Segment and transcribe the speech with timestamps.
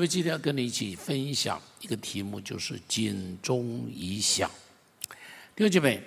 [0.00, 4.50] 们今天要跟你一起分享一个题目，就是警钟已响。
[5.54, 6.02] 弟兄姐妹，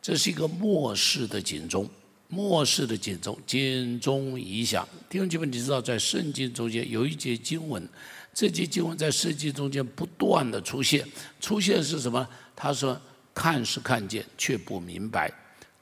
[0.00, 1.90] 这是一个末世的警钟，
[2.28, 4.88] 末世的警钟，警钟已响。
[5.10, 7.86] 弟兄姐妹，你知道在圣经中间有一节经文，
[8.32, 11.04] 这节经文在圣经中间不断的出现，
[11.40, 12.28] 出现是什么？
[12.54, 13.00] 他说
[13.34, 15.28] ：“看是看见，却不明白；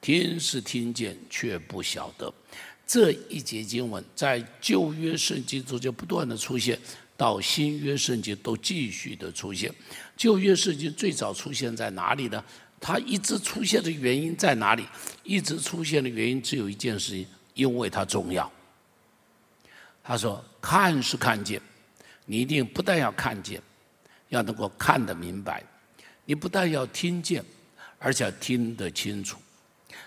[0.01, 2.33] 听是听见，却不晓得。”
[2.87, 6.79] 这一节经文在旧约圣经中间不断的出现，
[7.17, 9.73] 到新约圣经都继续的出现。
[10.17, 12.43] 旧约圣经最早出现在哪里呢？
[12.79, 14.87] 它一直出现的原因在哪里？
[15.25, 18.51] 一直出现的原因只有一件事情，因为它重要。
[20.05, 21.61] 他说：“看是看见，
[22.27, 23.61] 你一定不但要看见，
[24.29, 25.61] 要能够看得明白；
[26.27, 27.45] 你不但要听见，
[27.99, 29.39] 而且要听得清楚。”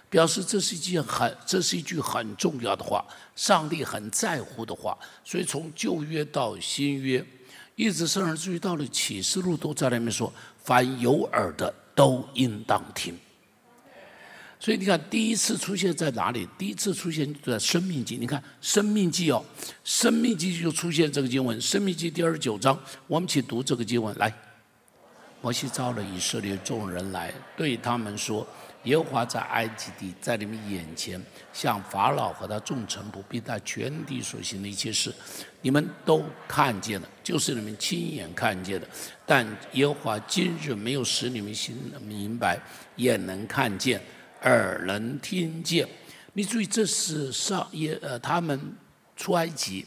[0.09, 4.97] 表示这是一件很，这是一句很重要的话，上帝很在乎的话。
[5.23, 7.23] 所以从旧约到新约，
[7.75, 10.33] 一直甚至于到了启示录，都在那边说
[10.63, 13.15] ：“凡有耳的都应当听。”
[14.59, 16.45] 所以你看，第一次出现在哪里？
[16.57, 18.17] 第一次出现在《生命记》。
[18.19, 19.45] 你看《生命记》哦，
[19.83, 24.33] 《生命记》就出现这个经文，《生命记》第二十九章，我们去读这个经文来。
[25.41, 28.45] 摩西召了以色列众人来，对他们说。
[28.89, 31.23] 耶和华在埃及地，在你们眼前，
[31.53, 35.13] 向法老和他众臣仆，并他全地所行的一切事，
[35.61, 38.87] 你们都看见了，就是你们亲眼看见的。
[39.27, 42.59] 但耶和华今日没有使你们心明白，
[42.95, 44.01] 眼能看见，
[44.41, 45.87] 耳能听见。
[46.33, 48.59] 你注意，这是上耶呃，他们
[49.15, 49.85] 出埃及，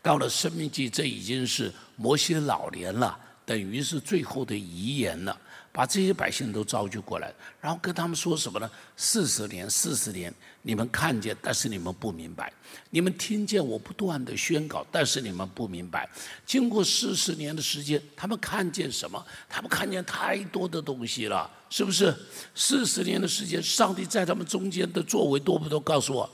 [0.00, 5.38] 到了生命记，这已经是摩西老年了，等于是最后的遗言了。
[5.72, 8.68] 把这些百姓都召集过来，然后跟他们说什么呢？
[8.96, 12.46] 四十年，四十年，你们看见，但是你们不明白；
[12.90, 16.08] 你们听见我不断的宣告，但是你们不明白。
[16.44, 19.24] 经过四十年的时间，他们看见什么？
[19.48, 22.12] 他们看见太多的东西了，是不是？
[22.52, 25.78] 四十年的时间，上帝在他们中间的作为多不多？
[25.78, 26.28] 告诉我，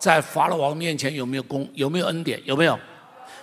[0.00, 1.70] 在法老王面前有没有功？
[1.74, 2.42] 有没有恩典？
[2.44, 2.76] 有没有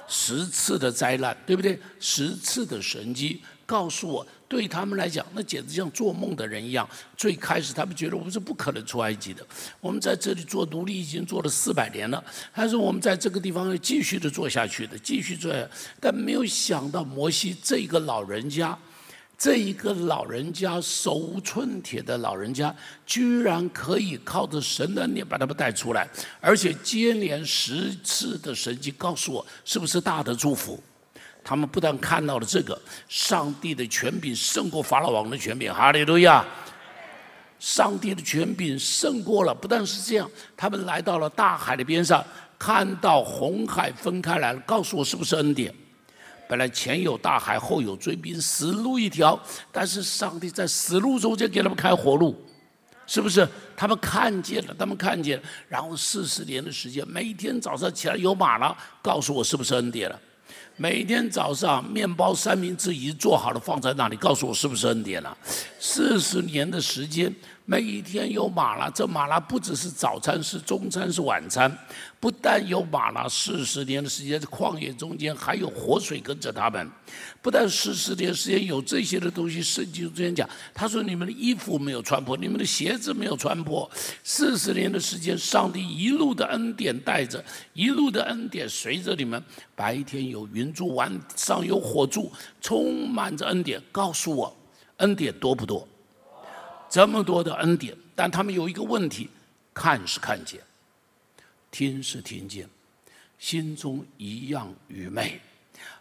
[0.06, 1.36] 十次的灾难？
[1.46, 1.80] 对不对？
[1.98, 4.28] 十次的神迹，告诉我。
[4.54, 6.88] 对他们来讲，那简直像做梦的人一样。
[7.18, 9.44] 最开始，他们觉得我们是不可能出埃及的。
[9.82, 15.52] 我们在这里做奴隶已经做了四百年了，还是我们在这个地方要继续的做下去的，继续做。
[16.00, 18.78] 但没有想到，摩西这个老人家，
[19.36, 22.74] 这一个老人家手无寸铁的老人家，
[23.08, 26.08] 居然可以靠着神的力把他们带出来，
[26.40, 30.80] 而且接连十次的神迹，告诉我是不是大的祝福？
[31.44, 36.46] 他们不但看到了这个，上帝的权柄胜过法老王的权柄，哈利路亚！
[37.60, 42.24] 上帝的权柄胜过了，不但是这样，他们来到了大海的边上，
[42.60, 45.74] 看到红海分开来了，告诉我是不是恩典？
[46.50, 49.40] 本来前有大海，后有追兵，死路一条，
[49.72, 52.36] 但是上帝在死路中间给他们开活路，
[53.08, 53.48] 是不是？
[53.78, 60.20] 他们看见了，他们看见，然后四十年的时间，每天早上起来有马了，告诉我是不是恩典了？
[60.76, 65.38] 每天早上，面包三明治已经做好了，放在那里，告诉我是不是恩典了？
[65.80, 67.34] 四十年的时间。
[67.66, 71.72] 每一天有马拉，这马拉不只是早餐，是中餐，是晚餐。
[72.20, 76.92] 不但有马拉，四十年的时间，在旷野中间还有活水跟着他们。
[77.42, 83.90] 不但四十年时间有这些的东西，圣经中间讲，他说你们的衣服没有穿破，你们的鞋子没有穿破。
[84.26, 87.42] 四十年的时间，上帝一路的恩典带着，
[87.72, 89.42] 一路的恩典随着你们。
[89.74, 92.30] 白天有云柱，晚上有火柱，
[92.60, 93.82] 充满着恩典。
[93.90, 94.54] 告诉我，
[94.98, 95.88] 恩典多不多？
[96.94, 99.28] 这么多的恩典，但他们有一个问题：
[99.74, 100.62] 看是看见，
[101.72, 102.70] 听是听见，
[103.40, 105.42] 心中一样愚昧，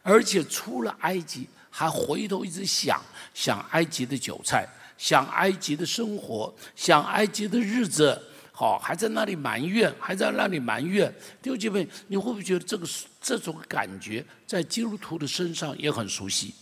[0.03, 8.23] 而且出了埃及还回头一直想想埃及的韭菜，想埃及的生活，想埃及的日子，
[8.53, 11.11] 好还在那里埋怨，还在那里埋怨。
[11.41, 12.87] 弟兄姐妹，你会不会觉得这个
[13.19, 16.55] 这种感觉在基督徒的身上也很熟悉？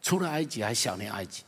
[0.00, 1.42] 出了埃及还想念埃及？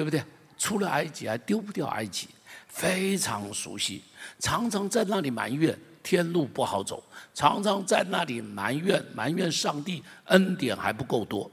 [0.00, 0.24] 对不对？
[0.56, 2.26] 出了埃及还丢不掉埃及，
[2.68, 4.02] 非常熟悉。
[4.38, 7.04] 常常在那里埋怨天路不好走，
[7.34, 11.50] 常常在那里埋怨埋怨上帝恩典还不够多。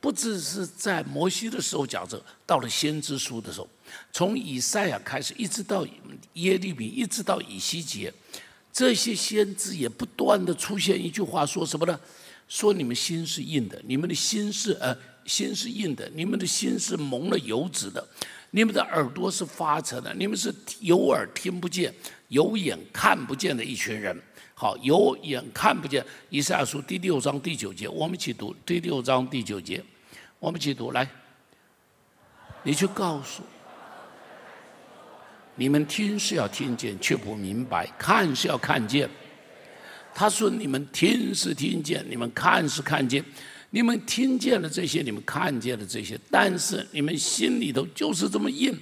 [0.00, 3.68] 不只是在摩西的时候讲着，到了先知书的时候，
[4.10, 5.86] 从以赛亚开始，一直到
[6.32, 8.10] 耶利米，一直到以西结，
[8.72, 12.00] 这些先知也不断的出现一句话，说什么呢？
[12.48, 14.96] 说你们心是硬的，你们的心是呃。
[15.30, 18.04] 心是硬的，你们的心是蒙了油脂的，
[18.50, 21.94] 你们的耳朵是发沉的，你们是有耳听不见，
[22.26, 24.20] 有眼看不见的一群人。
[24.54, 26.04] 好，有眼看不见。
[26.30, 29.80] 以赛亚书第六章第九节，我们一起读第六章第九节，
[30.40, 31.08] 我们一起读来。
[32.64, 33.44] 你去告诉，
[35.54, 39.08] 你们听是要听见，却不明白；看是要看见。
[40.12, 43.24] 他说：你们听是听见，你们看是看见。
[43.70, 48.76] 你们听见了这些，你们看见了这些，但是你们心里头就是这么硬，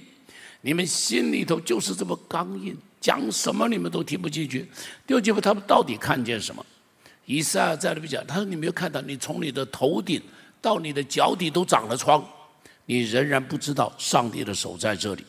[0.61, 4.67] 你们心里头就是这么刚硬，讲什么你们都听不进去。
[5.05, 6.65] 第二节他们到底看见什么？
[7.25, 10.19] 以赛亚在那边讲，他说：“你没有看到，你从你的头顶
[10.59, 12.27] 到你的脚底都长了疮，
[12.87, 15.23] 你仍然不知道上帝的手在这里。”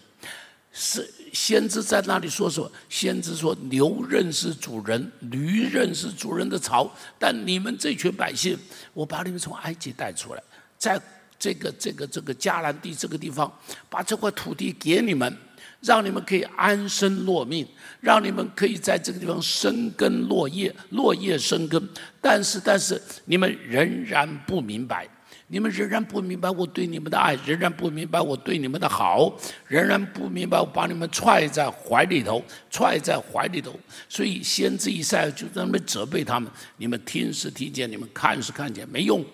[0.72, 2.70] 是先知在那里说什么？
[2.88, 6.90] 先知说：“牛认识主人，驴认识主人的槽。
[7.18, 8.58] 但你们这群百姓，
[8.92, 10.42] 我把你们从埃及带出来，
[10.76, 11.00] 在
[11.38, 13.52] 这个这个这个迦南地这个地方，
[13.88, 15.36] 把这块土地给你们，
[15.80, 17.66] 让你们可以安身落命，
[18.00, 21.88] 让你们可以在这个地方生根落叶，落叶生根。
[22.20, 25.08] 但是，但是你们仍然不明白。”
[25.52, 29.36] 你们仍然不明白我对你们的爱，仍然不明白我对你们的好，
[29.66, 33.76] 仍然不明白我把你们踹在怀里头，踹在怀里头。
[34.08, 39.24] 所以先知以赛就在那边责备他们：你们听是听见，你们看是看见，没用。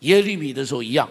[0.00, 1.08] 耶利米的时候一样，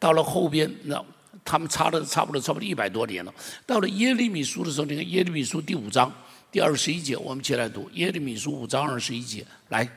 [0.00, 1.00] 到了后边，那
[1.44, 3.32] 他们差了差不多差不多一百多年了。
[3.64, 6.12] 到了耶利米书的时候，你看耶利米书第五章
[6.50, 9.88] 第二十一节，我们起来读耶利米书五章二十一节，来。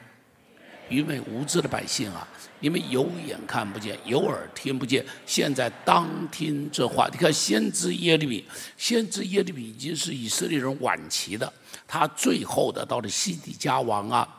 [0.89, 2.25] 愚昧无知的百姓啊，
[2.59, 5.05] 你们有眼看不见，有耳听不见。
[5.25, 7.07] 现在当听这话。
[7.11, 8.43] 你看，先知耶利米，
[8.77, 11.51] 先知耶利米已经是以色列人晚期的，
[11.87, 14.36] 他最后的到了西底家王啊。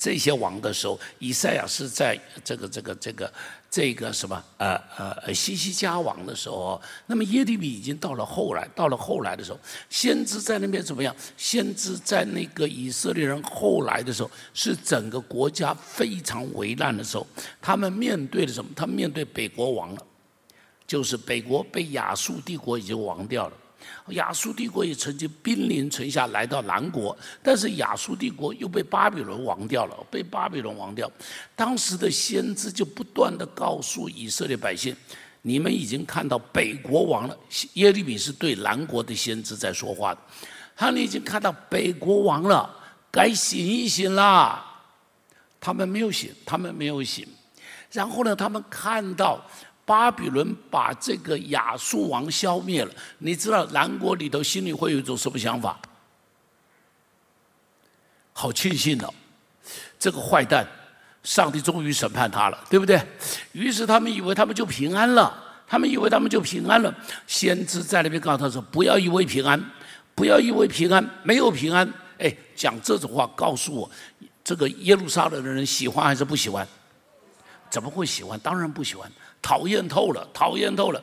[0.00, 3.30] 这些王的时候，以赛亚是在这个这个这个
[3.70, 9.60] 这个什么呃呃呃西西家王的时候，那么耶利米已经到了后来，到了后来的时候，
[9.90, 11.14] 先知在那边怎么样？
[11.36, 17.26] 先知在那个以色列人后来的时候，是整个国家非常危难的时候，
[17.60, 18.70] 他们面对的什么？
[18.74, 20.06] 他们面对北国王了，
[20.86, 23.56] 就是北国被亚述帝国已经亡掉了。
[24.08, 31.10] 亚述帝国也曾经兵临城下来到南国，但是亚述帝国又被巴比伦亡掉了，被巴比伦亡掉。
[31.54, 34.96] 当时的先知就不断的告诉以色列百姓
[35.42, 37.36] ：“你们已经看到北国亡了。”
[37.74, 40.20] 耶利米是对南国的先知在说话的，
[40.74, 42.68] 他你已经看到北国亡了，
[43.10, 44.66] 该醒一醒啦。
[45.60, 47.26] 他们没有醒，他们没有醒。
[47.92, 49.40] 然后呢，他们看到。
[49.90, 55.76] 巴比伦把这个亚述王消灭了，你知道南国里头心里会有一种什么想法？
[58.32, 59.12] 好庆幸哦，
[59.98, 60.64] 这个坏蛋，
[61.24, 63.04] 上帝终于审判他了，对不对？
[63.50, 66.94] 于是他们以为他们就平安了，他们以为他们就平安了。
[67.26, 69.60] 先知在那边告诉他说：“不要以为平安，
[70.14, 73.90] 不要以为平安，没有平安。”哎，讲这种话告诉我，
[74.44, 76.64] 这个耶路撒冷的人喜欢还是不喜欢？
[77.68, 78.38] 怎么会喜欢？
[78.38, 79.10] 当然不喜欢。
[79.42, 81.02] 讨厌透了，讨厌透了。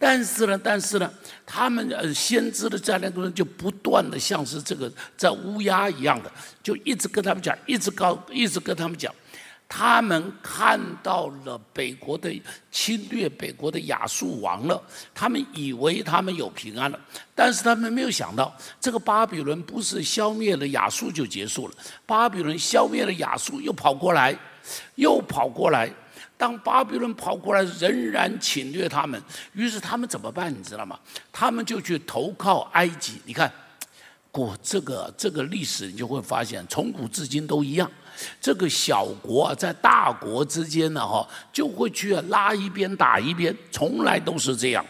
[0.00, 1.12] 但是呢，但是呢，
[1.44, 6.30] 他们呃，先知的在那个人就不断的像是这个在乌鸦一样的，
[6.62, 9.12] 就一直跟他们讲，一直告，一直跟他们讲，
[9.68, 12.30] 他们看到了北国的
[12.70, 14.80] 侵略，北国的亚述亡了，
[15.12, 17.00] 他们以为他们有平安了，
[17.34, 21.74] 但是他们没有想到，这个巴比伦不是消灭了亚述就结束了，
[22.06, 24.38] 巴比伦消灭了亚述，又跑过来，
[24.94, 25.92] 又跑过来。
[26.36, 29.20] 当巴比伦跑过来，仍然侵略他们，
[29.52, 30.52] 于是他们怎么办？
[30.52, 30.98] 你知道吗？
[31.32, 33.20] 他们就去投靠埃及。
[33.24, 33.52] 你看，
[34.30, 37.90] 过这个这个历史，你就会发现，从古至今都一样。
[38.40, 44.84] 这个小国啊在大国之间呢，哈，就会去拉一边打一边，从来都是这样。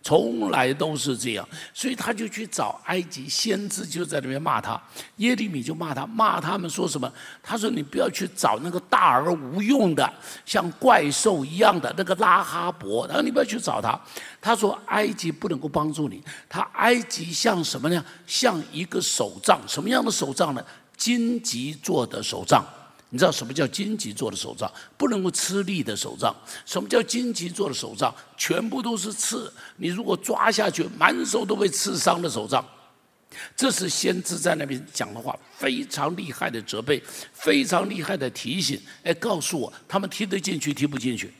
[0.00, 4.80] 从来都是这样，所以他就去找埃及先知，就在那边骂他。
[5.16, 7.12] 耶利米就骂他，骂他们说什么？
[7.42, 10.10] 他说：“你不要去找那个大而无用的，
[10.46, 13.06] 像怪兽一样的那个拉哈伯。
[13.06, 14.00] 然后你不要去找他。”
[14.40, 16.22] 他说：“埃及不能够帮助你。
[16.48, 18.02] 他埃及像什么呢？
[18.26, 19.60] 像一个手杖。
[19.66, 20.64] 什么样的手杖呢？
[20.96, 22.64] 荆棘做的手杖。”
[23.10, 24.70] 你知道什么叫荆棘做的手杖？
[24.96, 26.34] 不能够吃力的手杖。
[26.66, 28.14] 什么叫荆棘做的手杖？
[28.36, 32.64] 全部都是刺，你如果抓下去，满手都被刺伤的手杖。
[33.56, 38.80] 这是先知在那边讲的话，非常厉害的责备，非常厉害的提醒。
[39.02, 41.32] 哎，告诉我，他们听得进去，听不进去？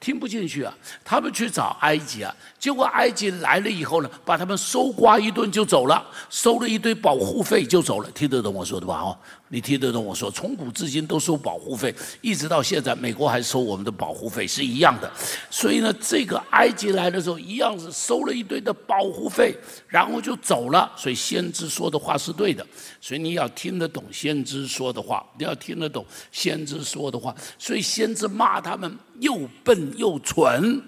[0.00, 0.76] 听不进去啊！
[1.02, 8.10] 他们去找埃及啊，结果埃及来了以后呢，把他们搜刮一顿就走了，收了一堆保护费就走了。
[8.10, 9.00] 听得懂我说的吧？
[9.00, 9.16] 哦。
[9.54, 10.28] 你听得懂我说？
[10.32, 15.08] 从古至今都收保护费，一直到现在，美国还收我们的保护费是一样的。
[15.48, 19.56] 所以呢，这个埃及来的时候，一样是收了一堆的保护费，
[19.86, 20.90] 然后就走了。
[20.96, 22.66] 所以先知说的话是对的，
[23.00, 27.32] 所以你要听得懂先知说的话，你要听得懂先知说的话。
[27.56, 30.82] 所以先知骂他们又笨又蠢，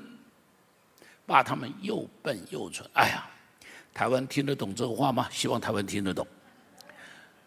[1.24, 2.84] 骂他们又笨又蠢。
[2.94, 3.24] 哎呀，
[3.94, 5.28] 台湾听得懂这个话吗？
[5.30, 6.26] 希望台湾听得懂。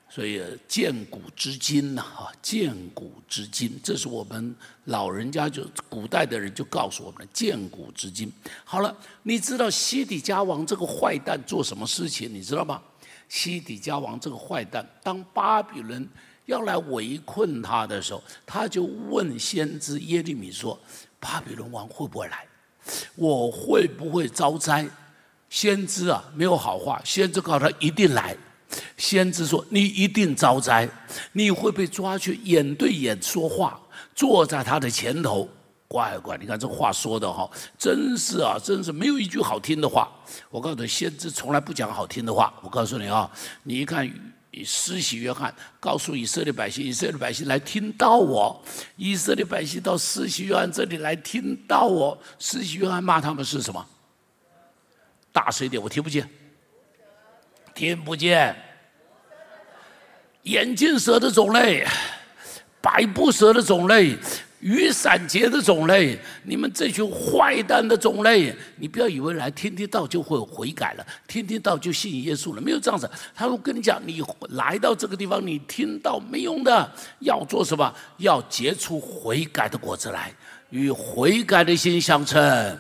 [0.10, 8.32] 所以见古知今呐，哈，见古知今，这是我们老人家就古代的人就告诉我们见古知今。
[8.66, 12.34] 好了，你知道西底家王这个坏蛋做什么事情？
[12.34, 12.82] 你知道吗？
[13.30, 16.10] 西底家王这个坏蛋，当巴比伦
[16.48, 20.78] 要来围困他的时候，他就问先知耶利米说
[21.22, 22.48] ：“巴比伦王会不会来？
[23.16, 24.90] 我会不会遭灾？”
[25.52, 28.36] 先知啊，没有好话，先知告诉他一定来。
[28.98, 30.88] 先知说：“你一定遭灾，
[31.32, 33.80] 你会被抓去眼对眼说话，
[34.14, 35.50] 坐在他的前头。
[35.88, 40.08] 乖乖，你看这话说的哈，真是啊，真是没有一句好听的话。
[40.52, 42.54] 我告诉你，先知从来不讲好听的话。
[42.62, 43.28] 我告诉你啊，
[43.64, 44.08] 你一看
[44.64, 48.64] 施洗约翰告诉以色列百姓，以色列百姓来听到我，
[48.98, 53.84] 以色列百姓到施洗约翰这里来听到我，施洗约翰骂他们是什么？
[55.32, 56.30] 大声一点，我听不见。”
[57.80, 58.54] 听不见，
[60.42, 61.88] 眼镜蛇的种类，
[62.82, 64.18] 百步蛇的种类，
[64.60, 73.10] 雨伞节的种类，你们这群坏蛋的种类，你不要以为来听听到就会悔改了，听听到就信耶稣了，没有这样子。
[73.34, 77.96] 他会跟你讲，你来到这个地方，你听到没用的，要做什么？
[78.18, 80.34] 要结出悔改的果子来，
[80.70, 82.78] 与悔改的心相称。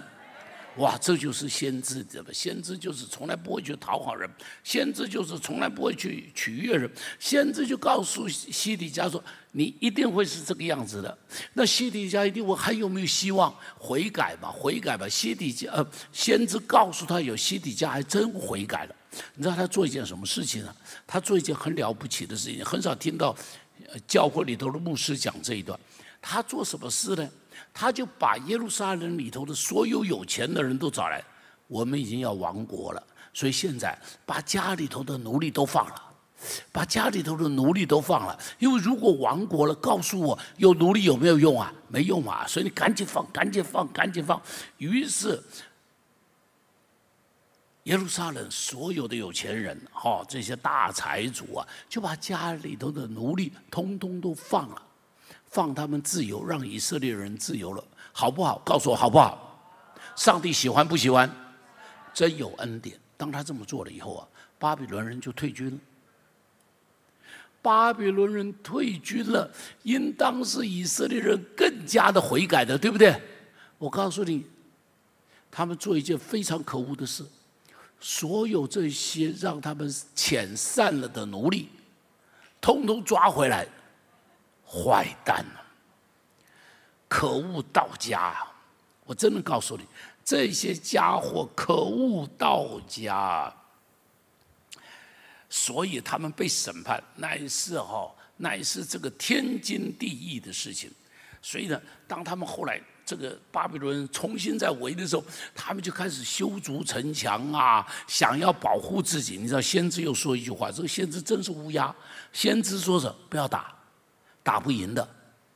[0.79, 2.29] 哇，这就是先知，对吧？
[2.33, 4.29] 先知就是从来不会去讨好人，
[4.63, 9.21] 先知就是从来不会去取悦人，先知就告诉西底家说
[9.51, 11.17] ：“你一定会是这个样子的。”
[11.53, 14.49] 那西底家一定问：“还有没有希望悔改吧？
[14.49, 18.95] 悔改吧？”西底家呃，先知告诉他有，西底家还真悔改了。
[19.35, 20.73] 你知道他做一件什么事情呢？
[21.05, 23.35] 他做一件很了不起的事情，很少听到
[24.07, 25.77] 教会里头的牧师讲这一段。
[26.21, 27.29] 他做什么事呢？
[27.73, 31.23] 他就把耶路撒冷里头的所有有钱的人都找来，
[31.67, 36.03] 我们已经要亡国了，所以现在把家里头的奴隶都放了，
[36.71, 41.73] 把家里头的奴隶都放了，因为如果亡国了，告诉我有奴隶有没有用啊？
[41.87, 44.41] 没用啊，所以你赶紧放，赶紧放，赶紧放。
[44.77, 45.41] 于是
[47.83, 54.83] 耶路撒冷所有的有钱人，哈，这些大财主啊，就把家里头的奴隶通通都放了。
[55.49, 58.59] 放他们自由，让以色列人自由了，好不好？
[58.65, 59.45] 告诉我好不好？
[60.15, 61.29] 上帝喜欢不喜欢？
[62.13, 62.97] 真有恩典。
[63.17, 64.27] 当他这么做了以后啊，
[64.57, 65.77] 巴比伦人就退军了。
[67.61, 69.51] 巴比伦人退军了，
[69.83, 73.21] 应当是以色列人更加的悔改的，对不对？
[73.77, 74.45] 我告诉你，
[75.51, 77.25] 他们做一件非常可恶的事：
[77.99, 81.67] 所有这些让他们遣散了的奴隶，
[82.61, 83.67] 通通抓回来。
[84.69, 85.65] 坏蛋啊！
[87.07, 88.37] 可恶到家！
[89.03, 89.83] 我真的告诉你，
[90.23, 93.51] 这些家伙可恶到家，
[95.49, 100.91] 所以他们被审判，乃是哈，乃是这个天经地义的事情。
[101.41, 105.23] 所以呢，当他们后来这个巴比伦重新在围的时候，
[105.55, 109.37] 他们就开始修筑城墙啊，想要保护自己。
[109.37, 111.95] 你知道，先知又说一句话，这个先知真是乌鸦。
[112.31, 113.75] 先知说着不要打。
[114.49, 115.07] 打不赢的，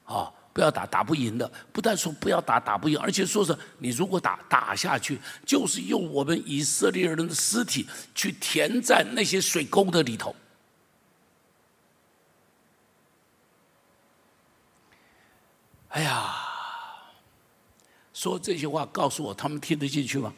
[0.06, 1.52] 啊，不要打，打不赢的。
[1.72, 10.36] 不但说不要打，打不赢，而且说是你如果打打下去，就是用我们以色列人的尸体去填在那些水沟的里头。
[15.88, 16.36] 哎呀，
[18.14, 20.32] 说这些话告诉我，他们听得进去吗？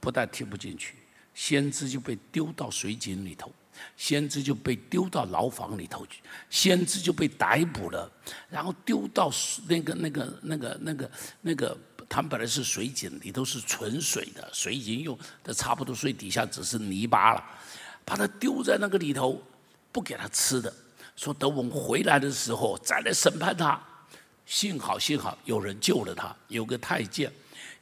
[0.00, 0.94] 不但听不进去，
[1.34, 3.52] 先知就被丢到水井里头。
[3.96, 8.10] 先知就被丢到牢房里头去，先知就被逮捕了，
[8.48, 9.30] 然后丢到
[9.68, 11.10] 那个、那个、那个、那个、
[11.42, 11.76] 那个，
[12.08, 17.44] 他们本来是水井，里头是纯水的，水已经用的差不多，所以底下只是泥巴了，
[18.04, 19.42] 把他丢在那个里头，
[19.92, 20.72] 不给他吃的，
[21.16, 23.80] 说等我们回来的时候再来审判他。
[24.46, 27.32] 幸好，幸好有人救了他，有个太监。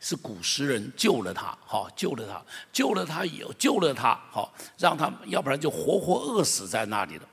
[0.00, 7.28] 是古时人救了他，好救了他，救了他以后救了他，好让他要不然就活活饿死在那里了。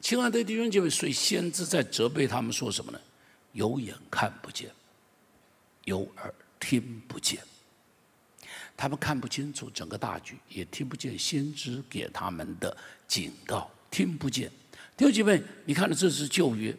[0.00, 3.00] 亲爱的弟兄姐妹，所以先知在责备他们说什么呢？
[3.52, 4.70] 有眼看不见，
[5.84, 7.42] 有耳听不见，
[8.76, 12.76] 他们看不清楚整个大局，也听不见先知给他们的
[13.08, 14.50] 警告，听不见，
[14.96, 16.76] 弟兄姐妹，你看的这是旧约，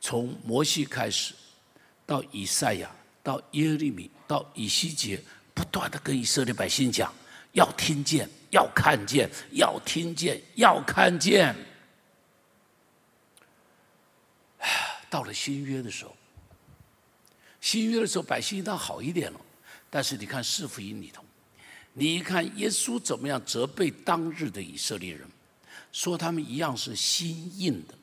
[0.00, 1.32] 从摩西开始，
[2.04, 2.90] 到以赛亚，
[3.22, 5.22] 到耶利米，到以西结，
[5.54, 7.12] 不断的跟以色列百姓讲，
[7.52, 11.54] 要听见，要看见，要听见，要看见。
[15.10, 16.16] 到了新约的时候，
[17.60, 19.40] 新约的时候，百姓倒好一点了。
[19.90, 21.24] 但是你看四福音里头，
[21.92, 25.28] 你一看耶稣怎么样责备当日的以色列人，
[25.92, 27.94] 说他们一样是心硬的，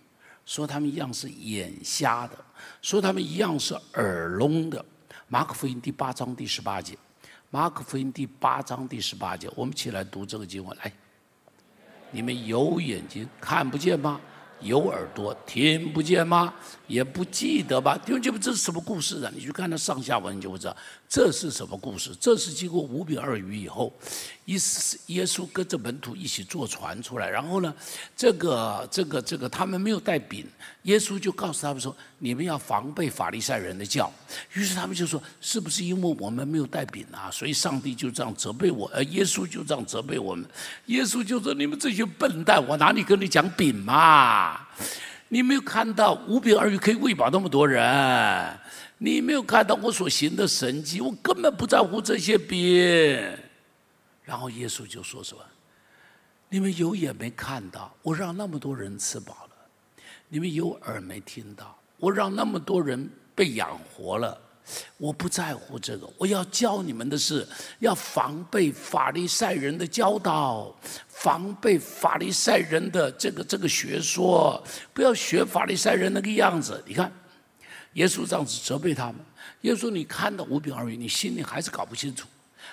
[0.46, 2.38] 说他们一样是眼瞎的，
[2.82, 4.86] 说他们一样是耳聋的。
[5.30, 6.98] 马可福音第八章第十八节，
[7.50, 10.92] 马可福音第八章第十八节，我们一起来读这个经文来。
[12.12, 14.22] 你们有眼睛看不见吗？
[14.62, 16.54] 有耳朵听不见吗？
[16.88, 17.98] 也不记得吧？
[17.98, 19.32] 弟兄姐妹，这是什么故事啊？
[19.36, 20.76] 你去看它上下文，你就会知道
[21.10, 22.12] 这是什么故事。
[22.20, 23.94] 这是经过五饼二鱼以后，
[24.46, 27.74] 耶稣耶稣跟着门徒一起坐船出来，然后呢，
[28.16, 30.46] 这个这个这个他们没有带饼，
[30.84, 34.12] 耶稣就告诉他们说：“你们要防备法利赛人的教。”
[34.54, 37.32] 于是他们就说：“是不是因为我们没有带饼啊？
[37.32, 40.46] 所以上帝就这样责备我？”呃耶稣就这样责备我们。
[40.88, 44.60] 耶稣就说：“你们这些笨蛋，我哪里跟你讲饼嘛？”
[45.30, 48.58] 你没有看到五饼二鱼可以喂饱那么多人？
[48.98, 51.00] 你没有看到我所行的神迹？
[51.02, 52.58] 我根本不在乎这些饼。
[54.24, 55.42] 然后耶稣就说什么
[56.50, 64.38] ：“你们有眼没看到，我让那么多人吃饱了；你们有耳没听到，我让那么多人被养活了。
[64.98, 67.48] 我不在乎这个，我要教你们的是
[67.80, 70.76] 要防备法利赛人的教导。”
[71.08, 74.62] 防备法利赛人的这个这个学说，
[74.94, 76.84] 不要学法利赛人那个样子。
[76.86, 77.12] 你看，
[77.98, 79.16] 耶稣这样子责备他们。
[79.62, 82.28] 耶稣，你看到五饼二鱼，你心里还是搞不清楚，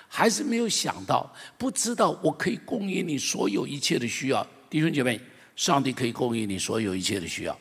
[0.07, 4.47] 还是没有想到，不知道我可以供应你所有一切的需要。
[4.69, 5.19] 弟兄姐妹，
[5.57, 7.59] 上帝可以供应你所有一切的需要，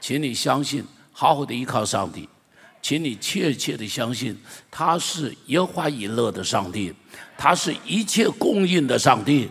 [0.00, 2.28] 请你相信，好好的依靠上帝，
[2.82, 4.36] 请你切切的相信，
[4.68, 6.92] 他是耶和华以乐的上帝，
[7.36, 9.48] 他是一切供应的上帝。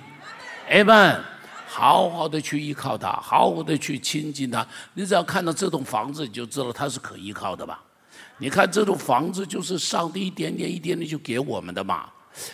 [0.68, 1.24] 哎们，
[1.68, 4.66] 好好的去依靠他，好好的去亲近他。
[4.94, 7.84] 你只要看到这栋房子，你就知道他是可依靠的吧？
[8.38, 12.10] 你看这栋房子就是上帝一点点、一点点就给我们的嘛。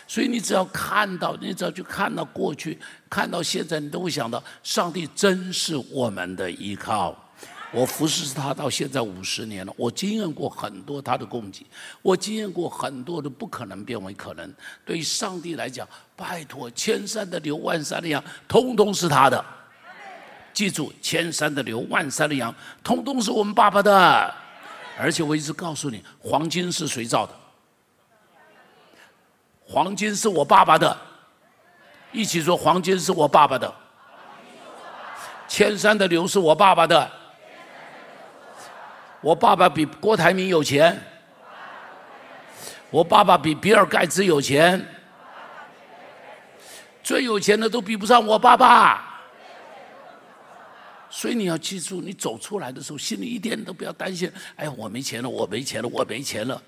[0.06, 7.16] 所以你只要看到，你只要去看到过去，看到现在，你都会想到，上帝真是我们的依靠。
[7.74, 11.66] 我服侍他到现在五十年了，我经验过很多他的供给，
[12.02, 14.54] 我经验过很多的不可能变为可能。
[14.86, 19.44] 对于上帝来讲，拜托，千山的牛，万山的羊，通通是他的。
[20.52, 24.32] 记住，千山的牛，万山的羊，通通是我们爸爸的。
[24.96, 27.34] 而且我一直告诉你，黄金是谁造的？
[29.66, 30.96] 黄金是我爸爸的。
[32.12, 33.74] 一起说，黄金是我爸爸的。
[35.48, 37.10] 千山的牛是我爸爸的。
[39.24, 41.00] 我爸爸比郭台铭有钱，
[42.90, 44.86] 我爸爸比比尔盖茨有钱，
[47.02, 49.22] 最有钱的都比不上我爸爸。
[51.08, 54.30] 所以你要记住，你走出来的时候，心里一点都不要担心。
[54.56, 56.62] 哎，我没钱了，我没钱了，我没钱了。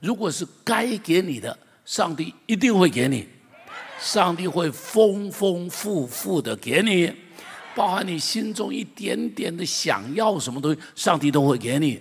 [0.00, 3.28] 如果是该给你的，上帝一定会给你，
[4.00, 7.14] 上帝会丰丰富富的给你。
[7.80, 11.98] 包含你心中一点点的想要什么东西，上帝都会给你。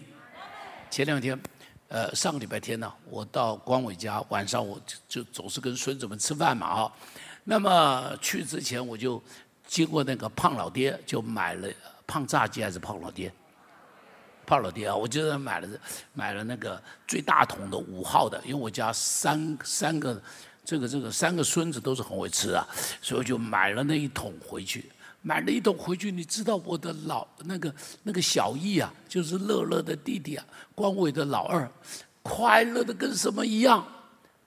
[0.91, 1.39] 前两天，
[1.87, 6.91] 呃，上个礼拜天呢，我到光伟家，晚上我就就总是跟孙子们吃饭嘛啊。
[7.45, 9.23] 那么去之前，我就
[9.67, 11.69] 经过那个胖老爹，就买了
[12.05, 13.31] 胖炸鸡还是胖老爹？
[14.45, 15.69] 胖老爹啊，我就买了
[16.11, 20.21] 买了那个最大桶的五号的，因为我家三三个
[20.65, 22.67] 这个这个三个孙子都是很会吃啊，
[23.01, 24.91] 所以我就买了那一桶回去。
[25.21, 31.69] 买了一桶回去，你知道我的老那个那个小易啊，就是乐乐的弟弟啊，光伟的老二，
[32.23, 33.86] 快乐的跟什么一样？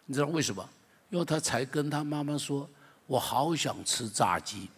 [0.06, 0.68] 你知道为什么？
[1.10, 2.68] 因为他才跟他妈妈说
[3.06, 4.70] ：“我好想吃炸鸡。”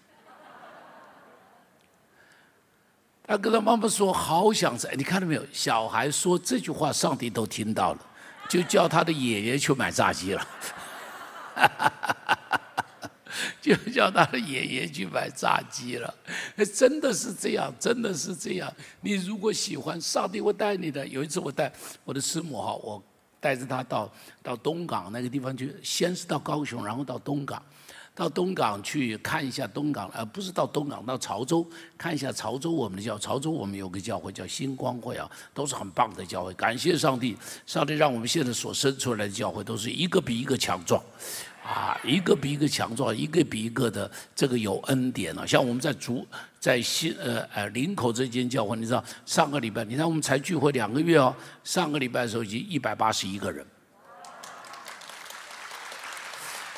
[3.26, 5.46] 他跟他妈妈说：“好想吃。”你看到没有？
[5.52, 8.00] 小孩说这句话，上帝都听到了，
[8.48, 10.46] 就叫他的爷爷去买炸鸡了。
[13.60, 16.14] 就叫他的爷爷去买炸鸡了，
[16.74, 18.72] 真的是这样，真的是这样。
[19.00, 21.06] 你如果喜欢，上帝会带你的。
[21.06, 21.72] 有一次我带
[22.04, 23.02] 我的师母哈，我
[23.40, 24.10] 带着他到
[24.42, 27.62] 到东港那个地方去，先是到高雄，然后到东港，
[28.14, 31.66] 到东港去看一下东港，而不是到东港到潮州
[31.98, 36.54] 看一下潮州我们的教，潮州我们有个教会叫星光会啊，都是很棒的教会。
[36.54, 41.02] 感谢上帝，上帝让我们现在所生出来的教会都是一个比一个强壮。
[41.64, 45.46] 啊，一个比一个强壮，一个比一个的这个有恩典了。
[45.46, 46.26] 像我们在竹
[46.60, 53.64] 在新呃呃林口这间教会，你知道上个礼拜，你看我们才聚会两个月哦，上个礼拜的时候已经一百八十一个人。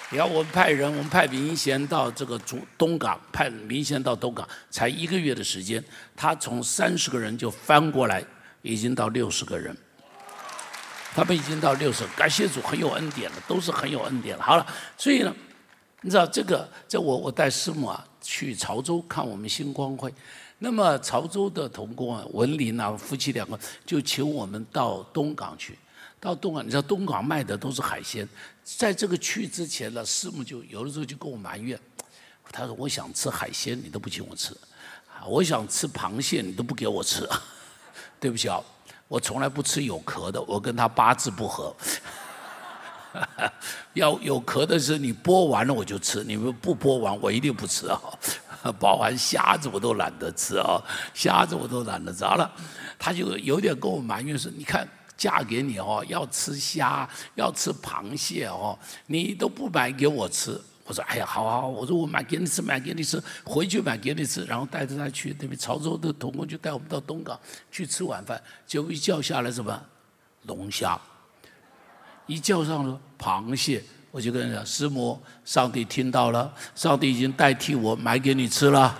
[0.08, 5.82] 你看我们派人，我们派明贤到这个竹东港，派明贤到东港，才一个月的时间，
[6.14, 8.24] 他从三十个人就翻过来，
[8.62, 9.76] 已经到六十个人。
[11.16, 14.42] 他们已经到六十，感谢主很有恩典了，都是很有恩典了。
[14.44, 14.66] 好了，
[14.98, 15.34] 所以呢，
[16.02, 20.12] 你知道这个，这我我带师母啊去潮州看我们星光会，
[20.58, 25.78] 那么潮州的童工啊文林啊夫妻两个就请我们到东港去，
[26.20, 28.28] 到东港，你知道东港卖的都是海鲜，
[28.62, 31.80] 在这个去之前呢，师母就有的时候就跟我埋怨，
[32.52, 34.54] 他说我想吃海鲜，你都不请我吃，
[35.26, 37.26] 我想吃螃蟹，你都不给我吃，
[38.20, 38.62] 对不起啊。
[39.08, 41.74] 我从来不吃有壳的，我跟他八字不合。
[43.94, 48.00] 要有壳的是你剥完了我就吃，你们不剥完我一定不吃啊！
[48.78, 50.82] 包含虾子我都懒得吃啊，
[51.14, 52.24] 虾子我都懒得吃。
[52.24, 52.50] 好了，
[52.98, 67.38] 他就有点跟我埋怨说：“你看嫁给你哦，要吃虾，要吃螃蟹哦，你都不买给我吃。”我说：“哎呀，好好，我说我买给你吃，买给你吃，回去买给你吃，然后带着他去那边潮州的同工就带我们到东港
[67.72, 69.82] 去吃晚饭，结果一叫下来什么
[70.42, 70.96] 龙虾，
[72.26, 78.96] 一叫上了螃蟹，我就跟人讲师母，上帝听到了，上帝已经代替我买给你吃了。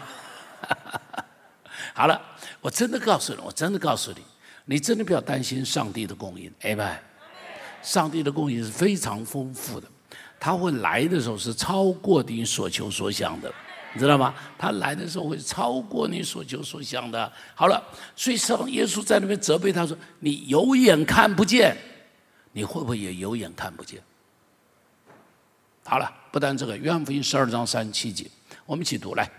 [1.95, 2.21] 好了，
[2.61, 4.19] 我真的告诉你，我真的告诉你，
[4.65, 7.01] 你真的不要担心上帝的供应，哎拜，
[7.81, 9.87] 上帝的供应是非常丰富的。”
[10.39, 13.53] 他会来的时候是超过你所求所想的，
[13.95, 14.35] 你知道吗？
[14.59, 17.33] 他来的时候会超过你所求所想的。
[17.55, 17.83] 好了，
[18.15, 21.77] 所以上耶稣在那边责备他说：“你有眼看不见，
[22.53, 24.01] 你会不会也有眼看不见？”
[25.85, 28.27] 好了，不但这个，约翰福音十二章三七节，
[28.67, 29.31] 我们一起读来。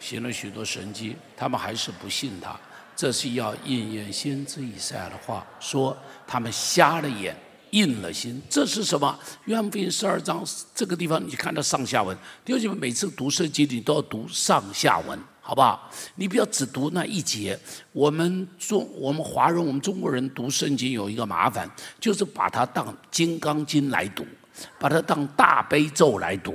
[0.00, 2.58] 行了许多神迹，他们还是不信他。
[2.96, 7.34] 这是要应验先知以赛亚的话，说他们瞎了眼。
[7.74, 9.18] 印了心，这是什么？
[9.46, 12.16] 约翰福音十二章这个地方，你看到上下文。
[12.44, 15.90] 弟兄姐妹，每次读圣经，你都要读上下文，好不好？
[16.14, 17.58] 你不要只读那一节。
[17.90, 24.24] 我们中，我们华人，我们中国人读圣经有一个麻烦，就是把它当《金刚经》来读，
[24.78, 26.54] 把它当大悲咒来读，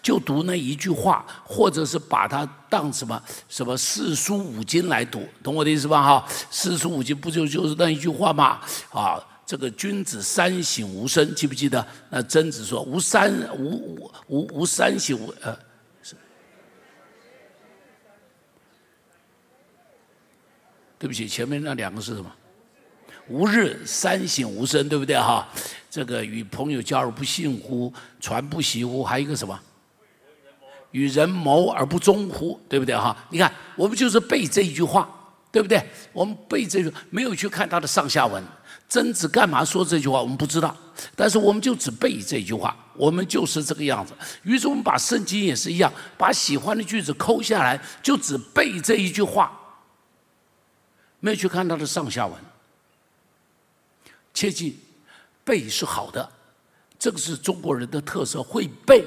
[0.00, 6.00] 就读那一句话，或者是把它当什么什么四书五经来读，懂我的意思吧？
[6.00, 8.60] 哈，四书五经不就就是那一句话吗？
[8.92, 9.20] 啊。
[9.52, 11.86] 这个君子三省吾身，记不记得？
[12.08, 15.54] 那曾子说：“吾三无无无无三省吾呃，
[20.98, 22.34] 对不起，前面那两个是什么？
[23.28, 25.46] 吾日三省吾身，对不对哈？
[25.90, 27.92] 这个与朋友交而不信乎？
[28.20, 29.04] 传不习乎？
[29.04, 29.60] 还有一个什么？
[30.92, 32.58] 与人谋而不忠乎？
[32.70, 33.14] 对不对哈？
[33.28, 35.06] 你看，我们就是背这一句话，
[35.52, 35.78] 对不对？
[36.14, 38.42] 我们背这句，没有去看他的上下文。”
[38.92, 40.20] 曾子干嘛说这句话？
[40.20, 40.76] 我们不知道，
[41.16, 44.12] 但是我们就只背这句话，我们就是这个样子。
[44.42, 49.50] 于是我们把圣经也是一样，把喜欢的句子抠下来，就只背这一句话，
[51.20, 52.36] 没有去看它的上下文。
[54.34, 54.78] 切记，
[55.42, 56.30] 背是好的，
[56.98, 59.02] 这个是中国人的特色，会背。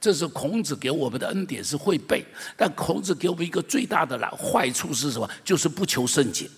[0.00, 2.26] 这是孔子给我们的恩典，是会背。
[2.56, 5.30] 但孔子给我们一个最大的坏处是什么？
[5.44, 6.50] 就是不求甚解。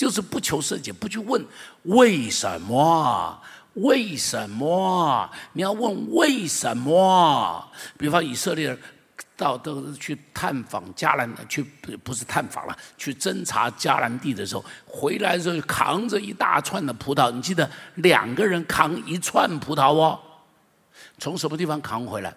[0.00, 1.44] 就是不求甚解，不去问
[1.82, 3.38] 为什么？
[3.74, 5.30] 为什么？
[5.52, 7.70] 你要问为什么？
[7.98, 8.78] 比方以色列人
[9.36, 11.62] 到都去探访迦南，去
[12.02, 17.30] 不是探访了，去侦查迦南地的时候，回来的时候扛着一大串的葡萄。
[17.30, 20.18] 你记得两个人扛一串葡萄哦？
[21.18, 22.34] 从什么地方扛回来？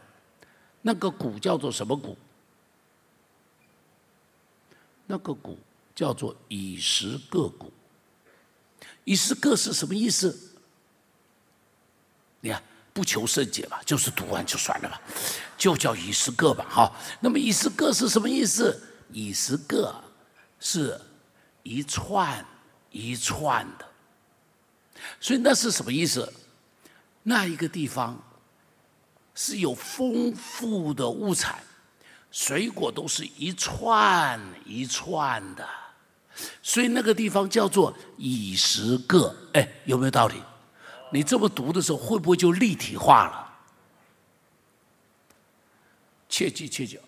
[0.82, 2.18] 那个谷叫做什么谷？
[5.08, 5.58] 那个谷。
[5.96, 7.72] 叫做以食各谷，
[9.04, 10.38] 以食各是什么意思？
[12.40, 12.62] 你看，
[12.94, 15.02] 不求甚解吧，就是读完就算了吧，
[15.58, 16.96] 就叫以食各吧，哈。
[17.20, 18.82] 那么以食各是什么意思？
[19.12, 19.94] 以食各
[20.60, 21.00] 是
[21.62, 22.44] 一串
[22.90, 23.86] 一串的，
[25.20, 26.34] 所以那是什么意思？
[27.22, 28.22] 那一个地方
[29.36, 31.64] 是有丰富的物产，
[32.32, 35.66] 水果都是一串一串的。
[36.62, 40.36] 所以那个地方叫做以十个，哎，有没有道理？
[41.12, 43.54] 你这么读的时候，会不会就立体化了？
[46.28, 47.00] 切记切记，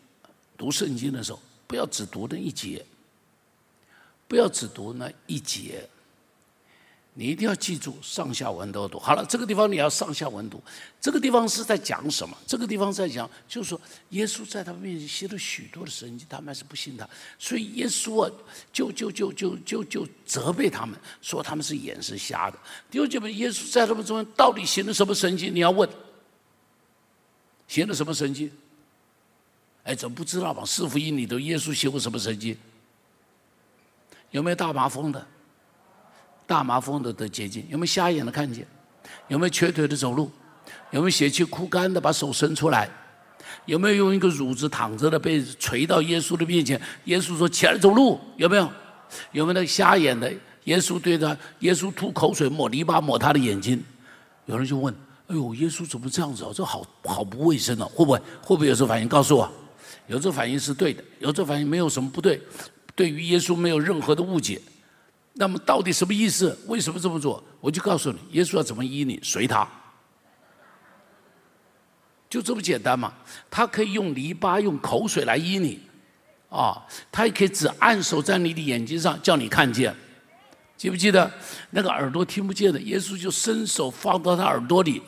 [0.56, 2.86] 读圣经的时候，不要只读那一节，
[4.28, 5.90] 不要只读那一节，
[7.18, 9.00] 你一定要记住上下文都读。
[9.00, 10.62] 好了，这个地方你要上下文读。
[11.00, 12.38] 这个地方是在讲什么？
[12.46, 17.08] 这个地方在讲，就是说耶稣在他们面前写了许多的神迹，他们还是不信他。
[17.40, 18.30] 所以耶稣啊，
[18.74, 22.60] 就就就就就就责备他们，说他们是眼是瞎的。
[22.92, 25.50] 第二节耶稣在他们中间到底行了什么神迹？
[25.50, 25.90] 你要问，
[27.70, 28.52] 行了什么神迹？
[29.84, 30.66] 哎，怎么不知道嘛？
[30.66, 32.58] 四福音里头耶稣行过什么神迹？
[34.32, 35.26] 有没有大麻风的？
[36.48, 38.66] 大麻风的得洁净，有没有瞎眼的看见？
[39.28, 40.32] 有没有瘸腿的走路？
[40.92, 42.90] 有没有血气枯干的把手伸出来？
[43.66, 46.80] 有没有用一个褥子躺着的被垂到耶稣的面前？
[47.06, 48.64] 耶稣说起来走路，有没有？
[49.32, 50.32] 有没有那个瞎眼的？
[50.66, 53.84] 耶稣对他，耶稣吐口水抹泥巴抹他的眼睛。
[54.46, 54.94] 有人就问：
[55.28, 56.52] 哎呦，耶稣怎么这样子啊？
[56.54, 57.88] 这好好不卫生啊！
[57.94, 58.18] 会不会？
[58.42, 59.08] 会不会有这反应？
[59.08, 59.52] 告诉我，
[60.08, 62.42] 有这反应是对的，有这反应没有什么不对。
[62.96, 64.60] 对于耶稣没有任何的误解。
[65.38, 66.58] 那么到底什么意思？
[66.66, 67.44] 为什么这么做？
[67.60, 69.68] 我就告诉你，耶稣要怎么医你，随他，
[72.30, 73.12] 就这么简单嘛。
[73.52, 75.82] 他可以用泥巴、用口水来医你，
[76.48, 79.94] 啊，他也可以只按手在你的眼睛上，叫你看见。
[80.78, 81.30] 记不记得
[81.72, 85.02] 那个耳朵听不见的，耶稣就伸手放到他耳朵里，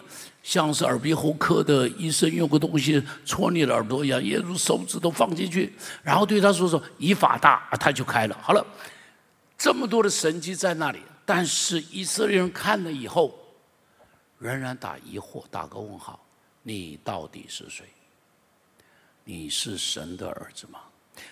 [0.44, 8.38] 像是耳鼻喉科的医生用个东西戳你的耳朵一样，耶稣手指头放进去，然后对他说说以法大，他就开了。
[8.42, 8.66] 好了。
[9.58, 13.38] 这么多的神迹在那里，但是以色列人看了以后，
[14.38, 16.24] 仍然打疑惑，打个问号：
[16.62, 17.86] 你到底是谁？
[19.24, 20.82] 你是神的儿子吗？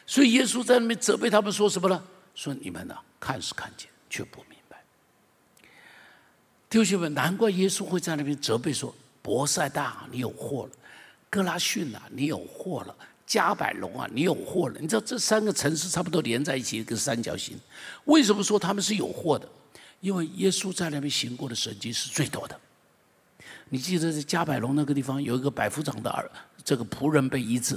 [0.06, 2.04] 所以耶稣在那边责备他们说什么呢？
[2.34, 4.84] 说你们呢，看是看见，却不明白。
[6.68, 10.72] 弟兄们，难怪耶稣会在那边责备说：博塞大，你有祸了；
[11.30, 12.96] 哥拉逊啊，你有祸了。
[13.26, 14.76] 加百隆啊，你有货了！
[14.80, 17.58] 你知道这三个城市差不多连在一起一个三角形，
[18.06, 19.48] 为什么说他们是有货的？
[20.00, 22.60] 因为耶稣在那边行过的神迹是最多的。
[23.70, 26.30] 你记得在加百隆那个地方有一个百夫长的儿，
[26.64, 27.76] 这个仆人被医治；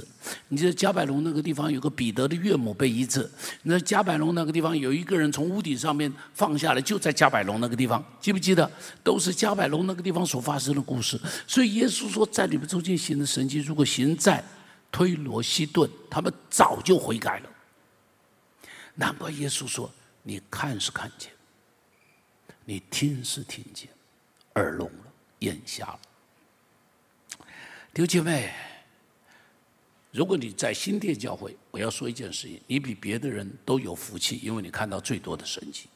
[0.49, 3.23] 你记得加百隆那个地方有个彼得的岳母被医治；
[3.63, 8.69] 你在加百隆那个地方有一个人从屋顶上面放下来，就在加百隆那个地方，记不记得？
[9.03, 11.19] 都是加百隆那个地方所发生的故事。
[11.47, 14.43] 所以耶稣说，在你们中间行的神迹，如果行在。
[14.91, 17.49] 推罗西顿，他们早就悔改了。
[18.95, 19.89] 难怪耶稣说
[20.23, 21.31] ：“你看是看见，
[22.65, 23.89] 你听是听见，
[24.55, 25.99] 耳聋了，眼瞎了。”
[27.93, 28.53] 弟兄姐妹，
[30.11, 35.87] 如果你在新店教会，我要说一件事情：你比别的人都有福气，因为你看到最多的神迹。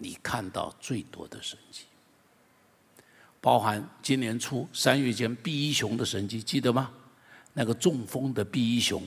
[0.00, 1.86] 你看到最多的神迹。
[3.40, 6.90] 包含今年初三月间毕一雄的神迹，记得吗？
[7.52, 9.02] 那个中风的毕一雄，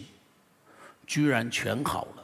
[1.06, 2.24] 居然全好了。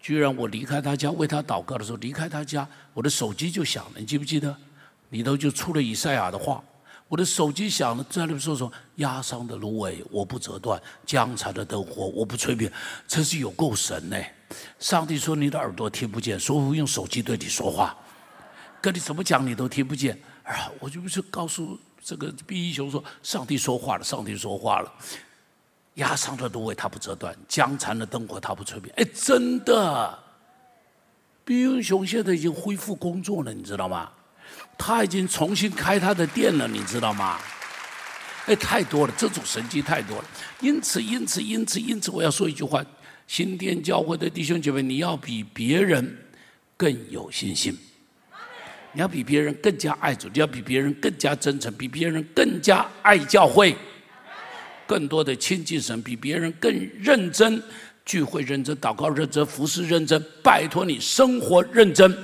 [0.00, 3.92] 居然我离开他家为他祷告的时候，离开他家，我的手机就响了。
[3.96, 4.54] 你记不记得？
[5.10, 6.62] 里头就出了以赛亚的话。
[7.06, 12.70] 我的手机响了，在那边说说压伤的芦苇我不折断，江残的灯火我不吹灭。
[13.06, 14.16] 真是有够神呢！
[14.78, 17.96] 上帝说你的耳朵听不见，所以用手机对你说话，
[18.80, 20.18] 跟你怎么讲你都听不见。
[20.44, 20.70] 啊！
[20.78, 24.92] 我就不是告诉这个毕一雄说：“上帝说话了，上帝说话了。
[25.94, 30.18] 压伤的芦苇他不折断，江残的灯火他不吹灭。”哎，真的，
[31.44, 34.10] 毕英雄现在已经恢复工作了，你知道吗？
[34.76, 37.40] 他已经重新开他的店了，你知道吗？
[38.46, 40.24] 哎，太多了，这种神迹太多了。
[40.60, 42.84] 因此，因此，因此，因此，我要说一句话：
[43.26, 46.18] 新店教会的弟兄姐妹，你要比别人
[46.76, 47.74] 更有信心。
[48.94, 53.76] 你要比别人更加爱主，你要比别人更加真诚，比别人更加爱教会，
[54.86, 57.60] 更多的亲近神，比别人更认真
[58.04, 62.16] 聚会认真祷告认真服侍认真，拜托你生活认真，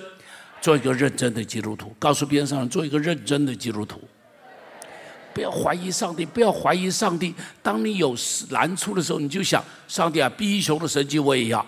[0.61, 1.92] 做一个认真的基督徒。
[1.98, 4.00] 告诉边上人，做一个认真的基督徒，
[5.35, 7.35] 不要怀疑上帝，不要怀疑上帝。
[7.61, 8.14] 当你有
[8.50, 11.66] 难处的时候，你就想上帝啊，逼熊的神迹我也要。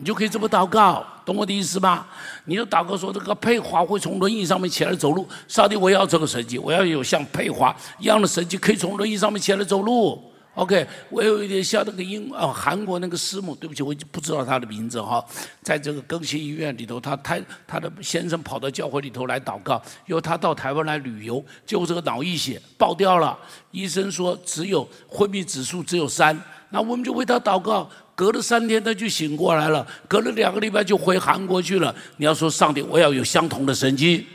[0.00, 2.06] 你就可以这么祷告，懂我的意思吗？
[2.46, 5.28] 你就祷告说，这个佩华会从轮椅上面起来走路。
[5.46, 10.18] 上帝，我要这个神迹，我要有像佩华一样的神迹，可以从轮椅上面起来走路。
[10.54, 15.22] OK，我有一点像那个英啊，韩国那个师母，对不起，我已经不知道她的名字哈。
[15.62, 23.38] 在这个更新医院里头，他太他的先生跑到教会里头来祷告，因为他到台湾来旅游，结果这个脑溢血爆掉了。
[23.70, 26.36] 医生说只有昏迷指数只有三，
[26.70, 27.88] 那我们就为他祷告。
[28.20, 31.96] 隔了三天他就醒过来了，隔了两个礼拜就回韩国去了。
[32.18, 34.26] 你要说上帝，我要有相同的神迹，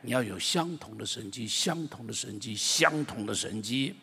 [0.00, 3.96] 你要有相同的神迹，相同的神迹，相同的神迹。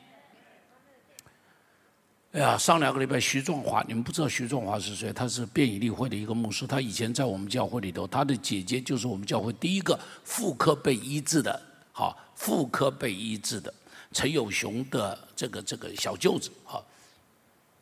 [2.33, 5.13] 哎呀，上两个礼拜，徐壮华，你们不知道徐壮华是谁？
[5.13, 11.57] 他是便以利会的一个牧师，他以前在我们教会里头，他的姐姐就是我们教会第一个妇科被医治的，
[11.93, 13.73] 好，妇科被医治的
[14.11, 16.85] 陈友雄的这个这个小舅子，好，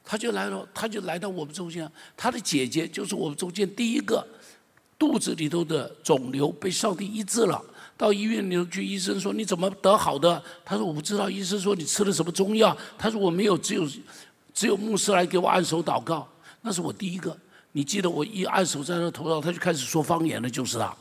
[0.10, 4.26] 他就来了，他就来到我们中间，他的姐姐就是我们中间第一个
[4.98, 7.62] 肚子里头的肿瘤被上帝医治了。
[7.98, 10.42] 到医院里头去，医生说你怎么得好的？
[10.64, 11.30] 他说我不知道。
[11.30, 12.76] 医生说你吃了什么中药？
[12.98, 13.86] 他说我没有，只有。
[14.54, 16.28] 只有牧师来给我按手祷告，
[16.62, 17.38] 那是我第一个。
[17.74, 20.98] 你记得我一按手在他头上，他就开始说方言了，就是他，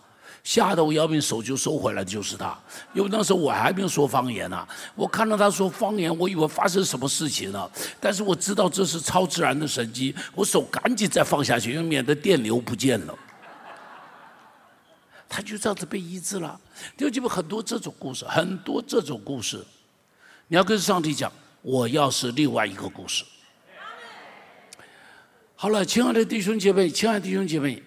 [0.46, 2.56] 吓得我要命，手就收回来就是他。
[2.94, 7.68] 因为那时候我还没有说方言呢，我看到他说方言，我以为发生什么事情了，
[8.00, 13.18] 但是我知道这是超自然的神迹，我手赶紧再放下去，因为免得电流不见了。
[15.28, 16.60] 他就这样子被医治了。
[16.96, 19.66] 就基本很多这种故事，很多这种故事，
[20.46, 23.24] 你要跟上帝讲，我要是另外一个故事。
[25.56, 27.82] 好了，亲爱的弟兄姐妹，亲爱的弟兄姐妹，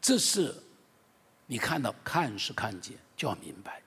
[0.00, 0.52] 这是
[1.46, 3.80] 你看到，看是看见，就要明白。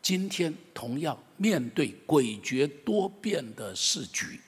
[0.00, 4.40] 今天同样面对诡谲多变的市局，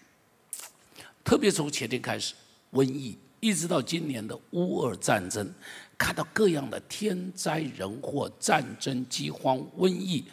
[1.22, 2.34] 特别从前天开始，
[2.72, 5.52] 瘟疫，一直到今年的乌俄战争，
[5.98, 10.24] 看到各样的天灾人祸、战争、饥荒、瘟疫，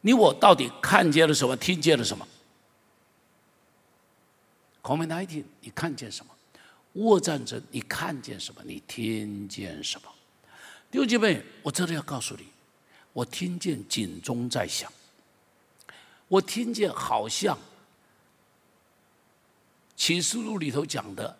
[0.00, 1.56] 你我到底看见了什么？
[1.56, 2.26] 听见了什么
[4.82, 6.32] ？COVID-19，你看见什么？
[6.94, 8.60] 乌俄战争，你看见什么？
[8.64, 10.08] 你听见什么？
[10.90, 12.46] 弟兄姐妹，我这里要告诉你，
[13.12, 14.90] 我听见警钟在响，
[16.28, 17.58] 我听见好像
[19.94, 21.36] 启示录里头讲的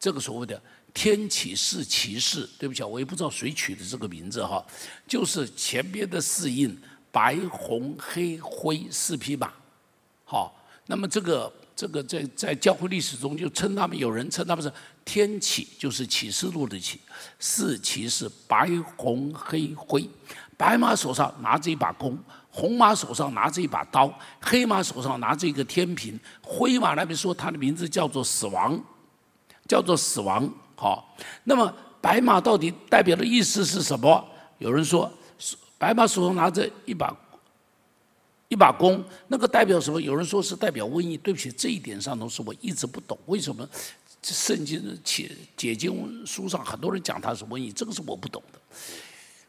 [0.00, 0.60] 这个所谓的
[0.92, 4.66] 天启示骑士，对不起，我也不知道谁取的这个名字哈，
[5.06, 6.76] 就是前边的四印
[7.12, 9.52] 白红黑灰四匹马，
[10.24, 11.52] 好，那么这个。
[11.76, 14.72] 这个在在教会历史中就称他们，有人称他们是
[15.06, 17.00] 天启，就是启示录的启，
[17.38, 20.06] 四骑士白红黑灰，
[20.56, 22.18] 白马手上拿着一把弓，
[22.50, 28.78] 红马手上拿着一把刀，黑马手上拿着一个天平，灰马那边说他的名字叫做死亡，
[29.68, 30.52] 叫做死亡。
[30.74, 34.22] 好，那么白马到底代表的意思是什么？
[34.58, 35.10] 有人说，
[35.78, 37.16] 白马手上拿着一把。
[38.48, 40.00] 一把弓，那个代表什么？
[40.00, 41.16] 有人说是代表瘟疫。
[41.16, 43.18] 对不起，这一点上都是我一直不懂。
[43.26, 43.68] 为什么
[44.32, 48.58] 圣经解解经书上很多人讲它是瘟疫，这个是我不懂的。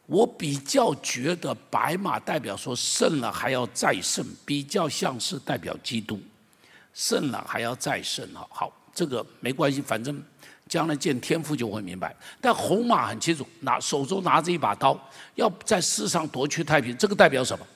[0.06, 6.18] 我比较觉得白马代表说胜了还要再胜，比较像是代表基督，
[6.94, 8.26] 胜了还要再胜。
[8.32, 10.22] 好，好，这个没关系，反正
[10.66, 12.16] 将来见天父就会明白。
[12.40, 14.98] 但红马很清楚，拿手中拿着一把刀，
[15.34, 17.66] 要在世上夺取太平，这个代表什么？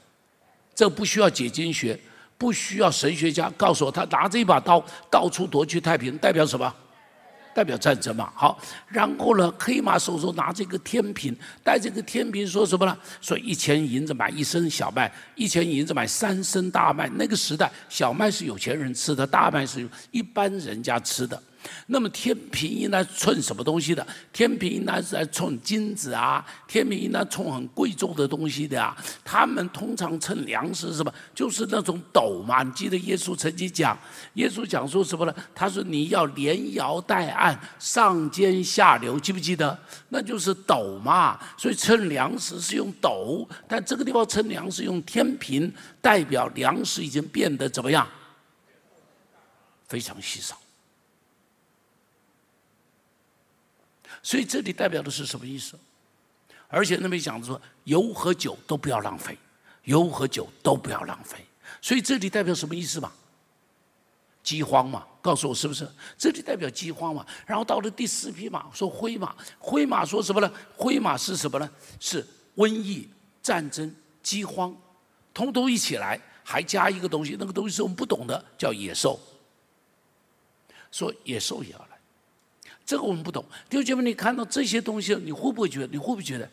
[0.75, 2.01] 这不需要解经学，
[2.39, 6.75] 不需要神学家告诉我，他拿着一把刀到处夺取太平，代表什么？
[7.55, 8.33] 代表战争嘛。
[8.35, 12.97] 好，然后呢，黑马手中拿着一个天平，带这个天平说什么呢？
[13.21, 17.09] 说一钱银子买一升小麦，一钱银子买三升大麦。
[17.15, 21.41] 那个时代，小麦是有钱人吃的，大麦是一般人家吃的。
[21.87, 24.07] 那么天平应该称什么东西的？
[24.33, 28.97] 天平应该是来称金子啊，天平应该称很贵重的东西的啊。
[29.25, 31.13] 他们通常称粮食什么？
[31.35, 32.63] 就是那种斗嘛。
[32.63, 33.99] 你记得耶稣曾经讲，
[34.35, 35.35] 耶稣讲说什么呢？
[35.55, 39.79] 他说你要连摇带按，上尖下流，记不记得？
[40.09, 41.39] 那就是斗嘛。
[41.57, 48.07] 所以称粮食是用斗，但这个地方称粮食用天平，代表粮食已经变得怎么样？
[49.89, 50.59] 非常稀少。
[54.23, 55.79] 所以这里代表的是什么意思？
[56.69, 59.37] 而且那边讲说，油和酒都不要浪费，
[59.85, 61.45] 油和酒都不要浪费。
[61.83, 63.13] 所以这里代表什么意思嘛？
[64.43, 65.89] 饥荒嘛，告诉我是不是？
[66.17, 67.27] 这里代表饥荒嘛。
[67.47, 70.51] 然后到了第四匹马，说灰马，灰马说什么呢？
[70.77, 71.71] 灰马是什么呢？
[72.01, 73.09] 是瘟疫、
[73.43, 74.75] 战争、饥荒，
[75.35, 79.21] 通通一起来，还加一个东西，那个东西是我们不懂的，叫野兽。
[80.91, 81.92] 说野兽也要来。
[82.85, 85.87] 这个我们不懂，弟兄姐妹，你看到这些东西，你会不会觉得？
[85.87, 86.49] 你会不会觉得，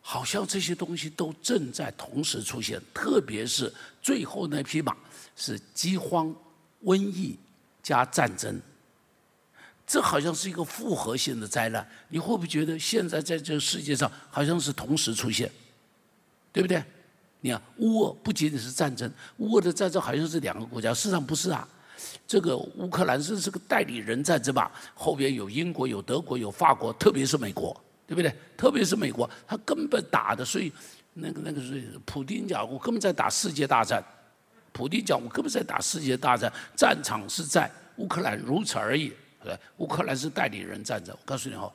[0.00, 2.80] 好像这些东西都正在同时出现？
[2.92, 3.72] 特别是
[4.02, 4.96] 最后那匹马
[5.36, 6.34] 是饥荒、
[6.84, 7.38] 瘟疫
[7.82, 8.60] 加战争，
[9.86, 11.86] 这好像是一个复合性的灾难。
[12.08, 15.50] 你会不会觉得现在在这个世界上好像是同时出现？
[16.52, 16.82] 对不对？
[17.40, 21.68] 你看乌俄不仅仅是战争，乌俄的战争好像是两个国家，事实上不是啊。
[22.26, 24.70] 这个乌克兰是是个代理人战争吧？
[24.94, 28.34] 后边有英国、有德国、有法国，特别是美国，对不对？
[28.56, 30.72] 特别是美国，他根本打的，所以
[31.12, 34.02] 那个那个是普京讲，我根本在打世界大战，
[34.72, 39.12] 普京讲我根本在打世界大战，战场是在乌克兰，如此而已。
[39.42, 41.14] 对，乌克兰是代理人战争。
[41.14, 41.72] 我告诉你哦，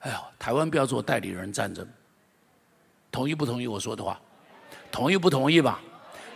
[0.00, 1.86] 哎呀，台湾不要做代理人战争，
[3.10, 4.20] 同意不同意我说的话？
[4.90, 5.80] 同意不同意吧？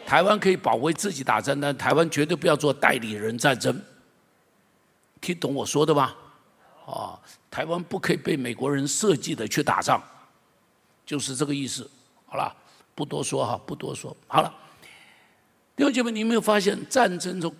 [0.07, 3.80] 台湾可以保卫自己打仗，但台湾绝对不要做代理人战争。
[5.20, 6.16] 听懂我说的吧？
[6.86, 7.18] 啊，
[7.51, 10.03] 台湾不可以被美国人设计的去打仗，
[11.07, 11.88] 就是这个意思。
[12.26, 12.55] 好了，
[12.94, 14.16] 不多说哈，不多说。
[14.26, 14.53] 好了，
[15.76, 17.55] 弟兄姐妹，你有没有发现战争中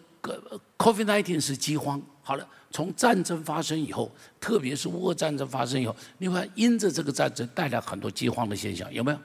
[0.79, 2.01] ，COVID-19 是饥荒？
[2.23, 4.11] 好了，从战争发生以后，
[4.41, 9.19] 特别是乌俄战争发生以后，你看因着这个战争带来很多饥荒的现象，有没有？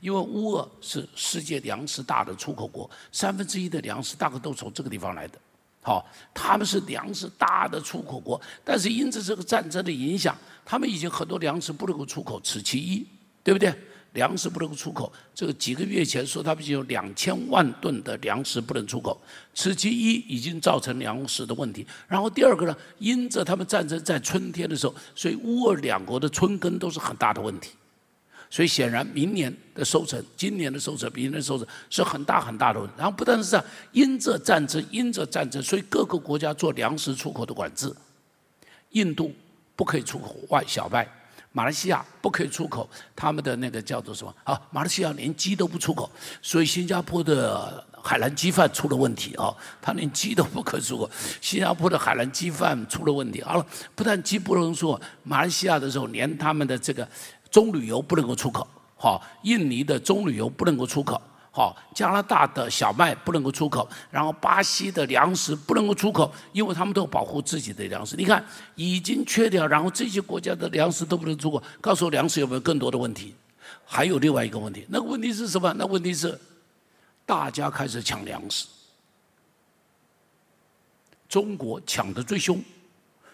[0.00, 5.38] 因为乌俄是世界粮食大的出口国，三分之一的粮食大概都从这个地方来的。
[5.82, 13.06] 好，他们是粮食大的出口国，但是因着这个战争的影响，他们已经很多粮食不能够出口，此其一，
[13.42, 13.74] 对不对？
[14.12, 19.18] 粮食不能够出口，这个几个月前说他们已经有两千万吨的粮食不能出口，
[19.54, 21.86] 此其一已经造成粮食的问题。
[22.06, 27.70] 然后第二个呢，因着他们战争在春天的时候，所以乌俄两国的春耕都是很大的问题。
[28.52, 32.92] 所以显然，明年的收成、今年的收成、明年的收成是很大很大的问题。
[32.98, 37.90] 然后不但是这样，因着战争，因着战争，所以各个国家做粮食出口的管制。
[38.90, 39.34] 印度
[39.74, 41.08] 不可以出口外小麦，
[41.52, 42.86] 马来西亚不可以出口
[43.16, 44.34] 他们的那个叫做什么？
[44.44, 49.48] 啊，马来西亚连鸡都不出口，所以新加坡的海南鸡饭出了问题啊，
[49.80, 51.10] 他连鸡都不可出口。
[51.40, 53.40] 新加坡的海南鸡饭出了问题。
[53.40, 57.08] 好了，不但鸡不能出，马来西亚的时候连他们的这个。
[57.52, 68.16] 棕榈油不能够出口，好，印尼的棕榈油不能够出口，好，加拿大的小麦不能够出口，然后巴西的粮食不能够出口，因为他们都保护自己的粮食。
[68.16, 68.42] 你看，
[68.74, 73.34] 已经缺掉，然后这些国家的粮食都不能出口，告诉我粮食有没有更多的问题？
[73.84, 75.70] 还有另外一个问题，那个问题是什么？
[75.74, 76.38] 那问题是
[77.26, 78.66] 大家开始抢粮食，
[81.28, 82.62] 中国抢的最凶，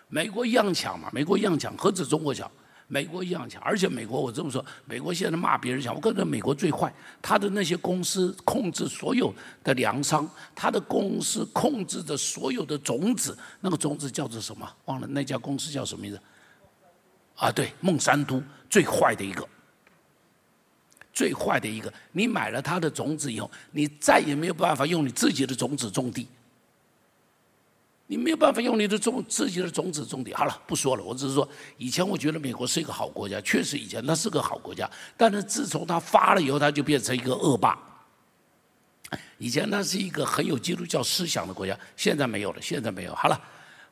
[0.08, 2.50] 美国一样抢嘛，美国一样抢，何止中国抢？
[2.90, 6.92] 美国一样强，而且美国我这么说，美国现在骂别人强，我感觉美国最坏。
[7.20, 9.32] 他的那些公司控制所有
[9.62, 14.66] 的粮商，他的公司控制着所有的种子，那个种子叫做什么？
[14.86, 16.20] 忘了那家公司叫什么名字？
[17.36, 19.46] 啊，对，孟山都最坏的一个，
[21.12, 21.92] 最坏的一个。
[22.12, 26.26] 你买了他的种子以后，你再也没有办法用你自己的种子种地。
[28.10, 30.32] 你没有办法用你的种自己的种子种地。
[30.32, 31.04] 好了，不说了。
[31.04, 31.46] 我只是说，
[31.76, 34.90] 以前我觉得美国是一个好国家，确实以前它是个好国家。
[35.14, 37.78] 但是自从它发了以后，它就变成一个恶霸。
[39.36, 43.14] 以前它是一个很有基督教思想的国家，现在没有了，现在没有。
[43.14, 43.38] 好了，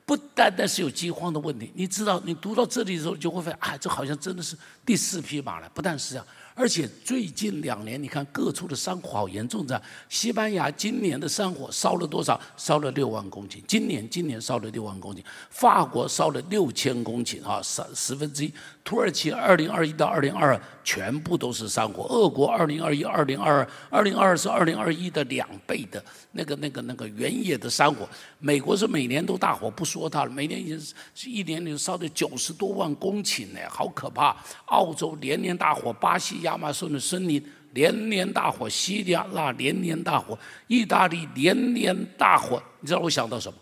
[0.07, 4.57] 不单单是有饥荒的问题，你知道，你读到这里的时候，就会发现，啊，这好像真的是
[4.87, 5.71] 第四匹马了。
[5.75, 6.27] 不但是这样。
[6.59, 9.81] 而且最近两年，你看各处的山火好严重的。
[10.09, 12.41] 西班牙今年的山火烧了多少？
[12.57, 13.63] 烧了六万公顷。
[13.69, 15.23] 今年今年烧了六万公顷。
[15.51, 18.53] 法国烧了六千公顷啊，三十分之一。
[18.83, 22.05] 土耳其二零二一到二零二二全部都是山火。
[22.05, 26.03] 俄国二零二一、二零二二、二零二二是二零二一的两倍的
[26.33, 28.09] 那个、那个、那个原野的山火。
[28.39, 30.81] 美国是每年都大火，不说它了，每年已经
[31.15, 34.35] 是一年里烧的九十多万公顷呢，好可怕。
[34.67, 36.46] 澳洲连年大火，巴西。
[36.47, 40.39] 亚马逊的森林连年大火，西利亚那连年大火，
[40.69, 43.59] 意大利连年大火，你知道我想到什么？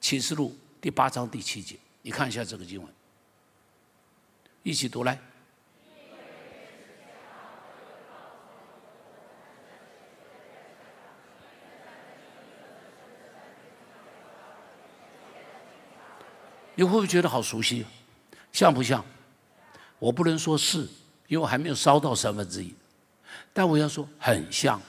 [0.00, 2.92] 启示录第八章第七节，你看一下这个经文，
[4.62, 5.18] 一起读来。
[16.74, 17.84] 你会不会觉得好熟悉？
[18.52, 19.04] 像不像？
[19.98, 20.86] 我不能说是。
[21.28, 22.74] 因为我还没有烧到三分之一，
[23.52, 24.80] 但我要说很像，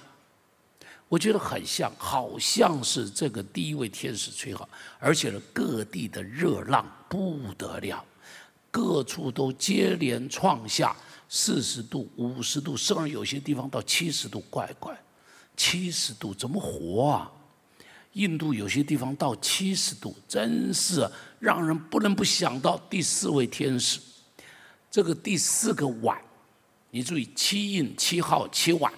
[1.10, 4.68] 我觉得很像，好像是这个第一位天使吹号，
[5.00, 8.06] 而且呢，各地的热浪不得了，
[8.72, 10.96] 各处都接连创下
[11.28, 14.98] 四十度、五十度，甚至有些地方到七十度，怪怪，
[15.58, 17.32] 七十度怎么活啊？
[18.14, 21.06] 印度有些地方到七十度，真是
[21.38, 24.00] 让人不能不想到第四位天使，
[24.90, 26.18] 这个第四个碗。
[26.92, 28.92] 你注意，七印七号七碗，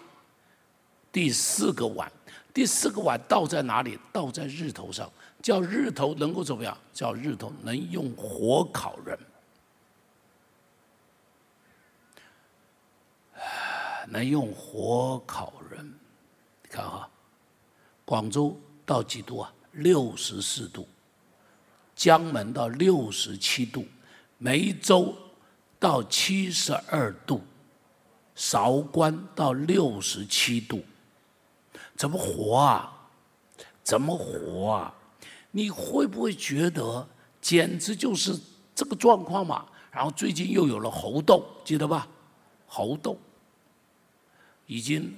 [1.11, 2.09] 第四个碗，
[2.53, 3.99] 第四个碗倒在哪里？
[4.13, 5.11] 倒在日头上，
[5.41, 6.77] 叫日头能够怎么样？
[6.93, 9.19] 叫日头能用火烤人，
[14.07, 15.85] 能用火烤人。
[16.63, 17.09] 你看哈，
[18.05, 19.53] 广州到几度啊？
[19.73, 20.87] 六十四度，
[21.95, 23.85] 江门到六十七度，
[24.37, 25.13] 梅州
[25.77, 27.41] 到七十二度。
[28.41, 30.83] 韶关到六十七度，
[31.95, 32.91] 怎么活啊？
[33.83, 34.91] 怎么活啊？
[35.51, 37.07] 你会不会觉得
[37.39, 38.35] 简直就是
[38.73, 39.67] 这个状况嘛？
[39.91, 42.07] 然后最近又有了猴痘，记得吧？
[42.65, 43.15] 猴痘
[44.65, 45.15] 已经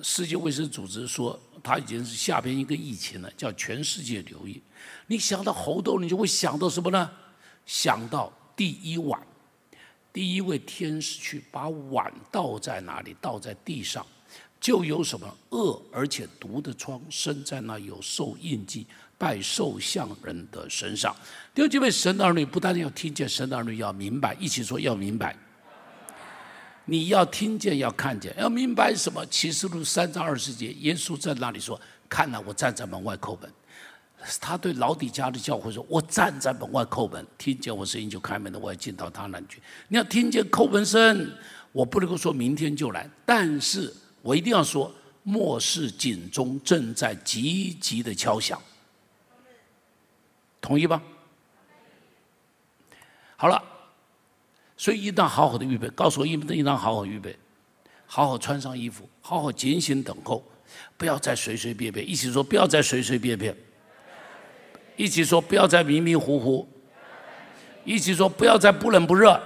[0.00, 4.62] 世界卫生组织说它已经是下边一个疫情了，叫全世界留意。
[5.08, 7.10] 你想到猴痘，你就会想到什么呢？
[7.66, 9.20] 想到第一碗，
[10.12, 13.16] 第一位天使去把碗倒在哪里？
[13.20, 14.04] 倒在地上，
[14.60, 18.86] 就有什么恶而且毒的疮生在那有受印记。
[19.16, 21.14] 拜受像人的身上，
[21.54, 25.36] 第二几位神的儿女不但要听见，神的儿女要明白，一起说要明白。
[26.86, 29.22] 你要听见，要看见，要明白什么？
[29.26, 33.52] 启示录三章二十节，耶稣在那里说：“看了，我站在门外叩门。”
[34.40, 39.62] 他对老底家的教会说：“我站在门外叩门，听见我声音就开门的，我要进到他那去。
[39.88, 41.32] 你要听见叩门声，
[41.72, 48.60] 我不能够说明天就来，但是我一定要说，末世警钟正在急急的敲响。”
[50.60, 51.02] 同意吧？
[53.36, 53.62] 好了，
[54.76, 55.88] 所以应当好好的预备。
[55.88, 57.34] 告诉我，应应当好好预备，
[58.04, 60.44] 好好穿上衣服，好好警醒等候，
[60.98, 62.06] 不要再随随便便。
[62.06, 63.56] 一起说，不要再随随便便。
[65.00, 66.68] 一起说，不要再迷迷糊糊。
[67.86, 69.40] 一起说，不要再不冷不热。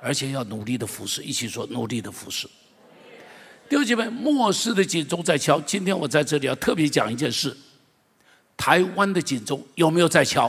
[0.00, 1.20] 而且要努力的服侍。
[1.24, 2.46] 一起说，努力的服侍。
[3.68, 5.60] 弟兄姐妹，末世的警钟在敲。
[5.62, 7.56] 今天我在这里要特别讲一件事。
[8.56, 10.48] 台湾的警钟有没有在敲？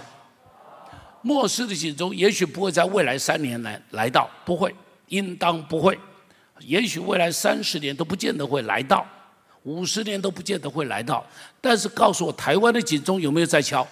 [1.24, 4.76] 末世的警钟也许不会在未来三年来来到，不会，
[5.08, 5.98] 应当不会。
[6.60, 9.04] 也许未来三十年都不见得会来到，
[9.66, 11.24] 五十年都不见得会来到。
[11.60, 13.86] 但是告诉我，台湾的警钟有没有在敲？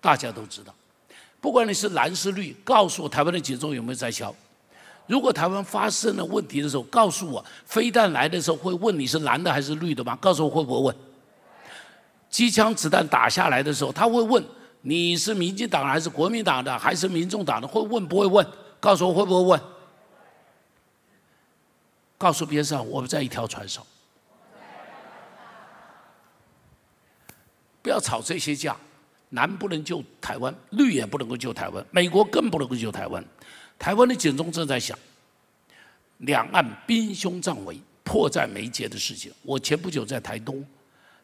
[0.00, 0.74] 大家都知道，
[1.40, 4.34] 不管你是蓝是绿，告诉我台湾的警钟有没有在敲？
[5.06, 10.16] 如果台湾发生了问题的时候，告诉我，飞弹来的时候会问你是蓝的还是绿的吗？
[10.20, 10.96] 告诉我会不会问？
[12.30, 14.42] 机枪子弹打下来的时候，他会问
[14.80, 17.68] 你是民进党还是国民党的，还是民众党的？
[17.68, 18.46] 会问不会问？
[18.80, 19.60] 告诉我会不会问？
[22.22, 23.84] 告诉边上，我们在一条船上，
[27.82, 28.76] 不要吵这些架。
[29.30, 33.24] 南不能救台湾，绿也不能够救台湾，美国更不能够救台湾。
[33.76, 34.96] 台湾的警钟正在响，
[36.18, 39.32] 两岸兵凶战危、迫在眉睫的事情。
[39.42, 40.64] 我前不久在台东。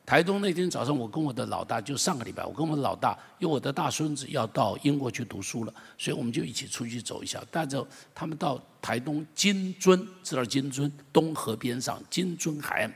[0.09, 12.95] 台东那天早上，我跟我的老大，就上个礼拜，我跟我的老大，因为我的大孙子要到英国去读书了，所以我们就一起出去走一下，带着他们到台东金樽，知道金樽东河边上金樽海岸。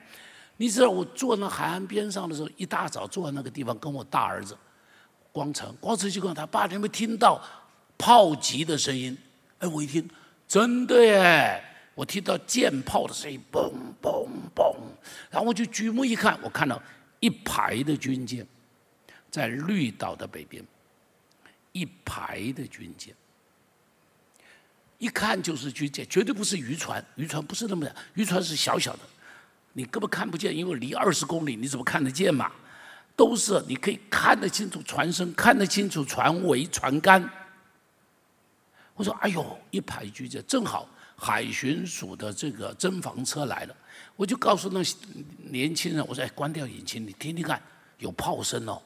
[0.56, 4.56] 你知道我坐那海岸边上的时候，一大早坐在那个地方，跟我大儿子
[5.32, 7.38] 光成，光成就跟他爸，你没听到
[7.98, 9.14] 炮击的声音？
[9.58, 10.08] 哎，我一听，
[10.48, 11.62] 真的耶！
[11.94, 14.74] 我听到舰炮的声音，嘣嘣嘣，
[15.30, 16.82] 然后我就举目一看，我看到。
[17.22, 18.44] 一排的军舰
[19.30, 20.60] 在绿岛的北边，
[21.70, 23.14] 一排的军舰，
[24.98, 27.04] 一看就是军舰，绝对不是渔船。
[27.14, 29.00] 渔船不是那么的，渔船是小小的，
[29.72, 32.50] 你根本看不见，因为离二十公里，你怎么看得见嘛？
[33.14, 37.30] 都是你可以看得清楚船身，看得清楚船尾、船杆。
[38.94, 40.88] 我说：“哎呦，一排军舰，正好
[41.24, 43.76] 海巡署的这个侦防车来了。”
[44.16, 44.82] 我就告诉那
[45.50, 47.62] 年轻人，我说：“哎，关掉引擎，你听听看，
[47.98, 48.82] 有炮声哦。”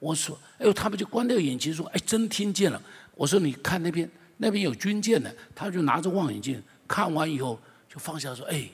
[0.00, 2.82] 我说：“哎呦，他们就关掉引擎，说：‘哎，真听见了。’
[3.14, 7.58] 我说：‘你看那边，那边有军舰呢。’他就拿着望远镜看完以后，
[7.88, 8.68] 就放下说：‘哎，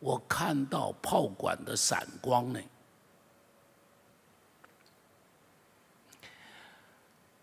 [0.00, 2.60] 我看到炮管的闪光呢。’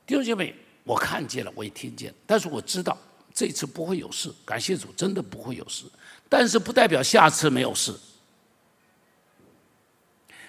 [0.05, 0.53] 弟兄姐妹，
[0.83, 2.97] 我看见了，我也听见，但是我知道
[3.33, 5.85] 这次不会有事，感谢主，真的不会有事。”
[6.29, 7.93] 但是不代表下次没有事，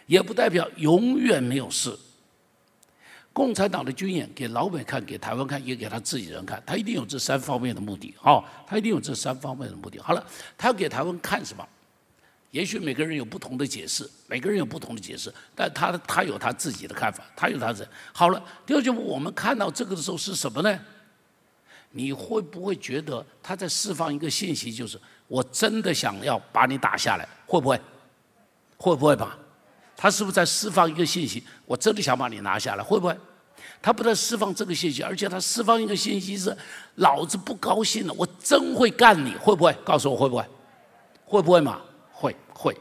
[0.07, 1.99] 也不代表永远没有事。
[3.33, 8.15] 共产党的军演给老美看，给台湾看，也给他自己人看，他一定有这三方面的目的。
[8.23, 9.99] 哦，他一定有这三方面的目的。
[9.99, 10.25] 好了，
[10.57, 11.67] 他要给台湾看什么？
[12.51, 17.89] 也许每个人有不同的解释，每个人有不同的解释，但他他有他自己的看法，他有他的。
[18.13, 20.79] 好了，第二句我们看到这个的时候是什么呢？
[21.93, 24.99] 你会不会觉得他在释放一个信息，就是？
[25.29, 27.81] 我真的想要把你打下来，会不会？
[28.77, 29.39] 会不会吧？
[29.97, 31.43] 他是不是在释放一个信息？
[31.65, 33.17] 我真的想把你拿下来，会不会？
[33.81, 36.57] 他不但释放这个信息，而且他释放一个信息是：
[36.97, 39.73] 老子不高兴了，我真会干你，会不会？
[39.85, 40.45] 告诉我会不会？
[41.25, 41.81] 会不会嘛？
[42.11, 42.77] 会会会，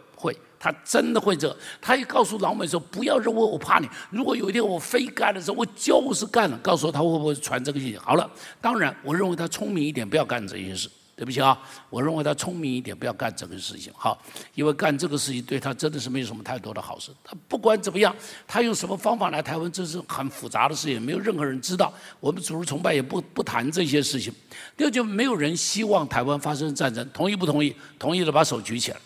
[0.62, 1.56] 他真的会这。
[1.82, 6.58] 他也告诉老美说：不要认为我怕你，如果有一天我非干的时候，我就是干了。
[6.60, 7.98] 告诉我他会不会传这个信息？
[7.98, 8.30] 好了，
[8.62, 10.88] 当然，我认为他聪明一点，不要干这些事。
[11.14, 11.56] 对不起啊，
[11.92, 13.94] 我认为他聪明一点，不要干这个事情。
[13.96, 14.20] 好，
[14.56, 17.12] 因为干这个事情对他真的是没有什么太多的好事。
[17.24, 18.16] 他不管怎么样，
[18.48, 21.94] 他用什么方法来台湾，这是很复杂的事情，没有任何人知道。
[22.20, 24.34] 我们主日崇拜也不不谈这些事情。
[24.76, 27.76] 第二，就没有人希望台湾发生战争，同意不同意？
[28.00, 28.98] 同意的把手举起来。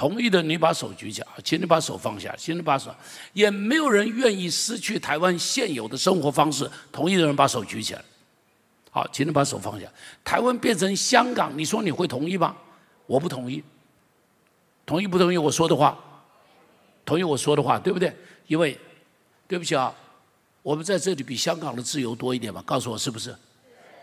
[0.00, 2.90] 同意的你把手举起来，请你把手放下，请你把手。
[3.34, 6.66] 也没有人愿意失去台湾现有的生活方式。
[6.90, 8.02] 同意的人把手举起来。
[8.90, 9.86] 好，请你把手放下。
[10.24, 12.56] 台湾变成香港，你说你会同意吗？
[13.04, 13.62] 我不同意。
[14.86, 15.98] 同意不同意我说的话？
[17.04, 18.16] 同意我说的话，对不对？
[18.46, 18.80] 因为，
[19.46, 19.94] 对不起啊，
[20.62, 22.62] 我们在这里比香港的自由多一点嘛？
[22.62, 23.36] 告诉我是不是？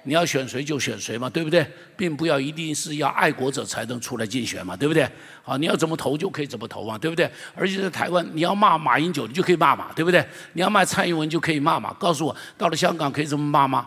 [0.08, 1.70] 你要选谁就选谁嘛，对不对？
[1.98, 5.06] 并不要一定是要爱国者才能出来竞选嘛，对不对？
[5.44, 7.30] 好，你要怎么投就可以怎么投嘛，对不对？
[7.54, 10.26] 而且在台湾，你要骂马英九，你就可以骂嘛，对不对？
[10.54, 11.94] 你要骂蔡英文就可以骂嘛。
[12.00, 13.86] 告诉我，到了香港可以这么骂吗？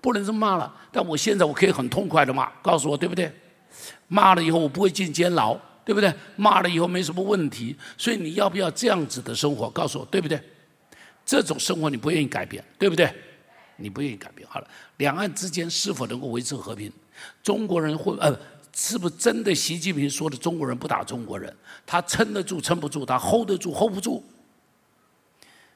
[0.00, 3.28] 不能这么骂了，但我现在我可以很痛快的骂，告诉我对不对？
[4.06, 6.14] 骂了以后我不会进监牢，对不对？
[6.36, 9.68] 骂了以后没什么问题，所以你要不要这样子的生活？
[9.70, 10.40] 告诉我对不对？
[11.24, 13.12] 这种生活你不愿意改变，对不对？
[13.76, 14.68] 你不愿意改变，好了，
[14.98, 16.92] 两岸之间是否能够维持和平？
[17.42, 18.38] 中国人会呃，
[18.74, 19.54] 是不是真的？
[19.54, 21.54] 习近平说的中国人不打中国人，
[21.84, 23.04] 他撑得住撑不住？
[23.04, 24.22] 他 hold 得住 hold 不住？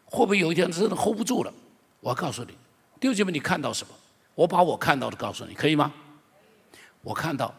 [0.04, 1.52] 会不会有一天真的 hold 不住了？
[2.00, 2.52] 我告诉你，
[2.98, 3.94] 弟兄姐妹，你看到什么？
[4.34, 5.92] 我把我看到的告诉你，可以吗？
[7.02, 7.54] 我看到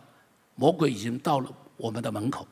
[0.55, 2.47] 魔鬼已经到了我们的门口，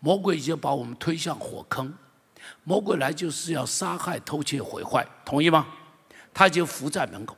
[0.00, 1.92] 魔鬼已经把我们推向火坑，
[2.64, 5.66] 魔鬼来就是要杀害、偷窃、毁坏，同意吗？
[6.34, 7.34] 他已经伏在门口。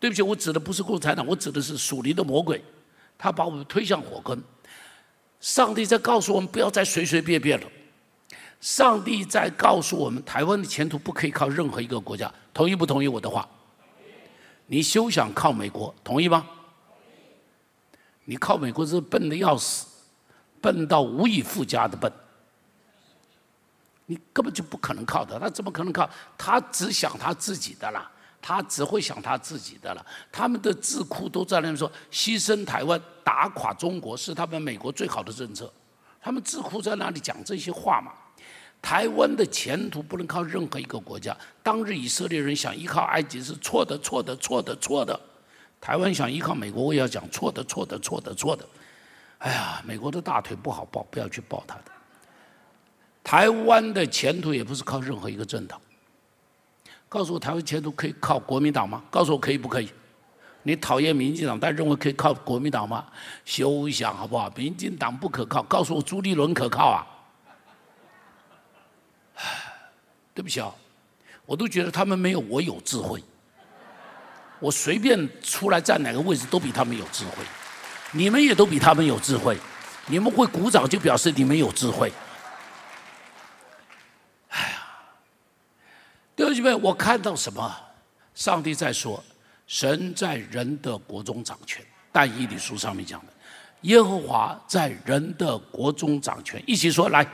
[0.00, 2.64] 对不起，我指的不是共产党，我指的是属灵的魔鬼，
[3.18, 4.42] 他把我们推向火坑。
[5.40, 7.66] 上帝在告诉我们，不要再随随便便了。
[8.60, 13.48] 上帝在告诉我们，台湾的前途不可以靠任何一个国家，同意不同意我的话？
[14.66, 16.46] 你休想靠美国，同意吗？
[18.24, 19.84] 你靠美国是笨的要死，
[20.60, 22.10] 笨到无以复加的笨。
[24.06, 26.08] 你根本就不可能靠的，他怎么可能靠？
[26.38, 28.08] 他只想他自己的啦，
[28.42, 30.04] 他只会想他自己的了。
[30.32, 35.72] 他们的智库都在那边说，牺牲台湾、打垮中国是他们美国最好的政策。
[36.20, 38.12] 他们智库在那里讲这些话嘛？
[38.82, 41.36] 台湾的前途不能靠任何一个国家。
[41.62, 45.18] 当日以色列人想依靠埃及是错的，错的，错的，错的。
[45.80, 48.66] 台湾想依靠美国，我也要讲错的，错的，错的，错的。
[49.38, 51.84] 哎呀，美国的大腿不好抱，不要去抱他的。
[53.22, 55.80] 台湾的前途也不是靠任何一个政党。
[57.12, 59.02] 告诉我，台湾前途可以靠国民党吗？
[59.10, 59.92] 告诉我可以不可以？
[60.62, 63.04] 你讨厌民进党，但认为可以靠国民党吗？
[63.44, 64.50] 休想好不好？
[64.56, 65.62] 民进党不可靠。
[65.64, 67.06] 告诉我朱立伦可靠啊？
[70.32, 70.72] 对不起啊，
[71.44, 73.22] 我都觉得他们没有我有智慧。
[74.58, 77.44] 我随便出来站哪个位置都比他们有智慧，
[78.12, 79.58] 你们也都比他们有智慧。
[80.06, 82.10] 你们会鼓掌就表示你们有智慧。
[84.48, 84.86] 哎呀，
[86.48, 87.74] 弟兄们，我看到什么？
[88.34, 89.22] 上帝在说，
[89.66, 91.84] 神在人的国中掌权。
[92.10, 93.32] 但以理书上面讲的，
[93.82, 96.62] 耶和华在人的国中掌权。
[96.66, 97.26] 一起说来。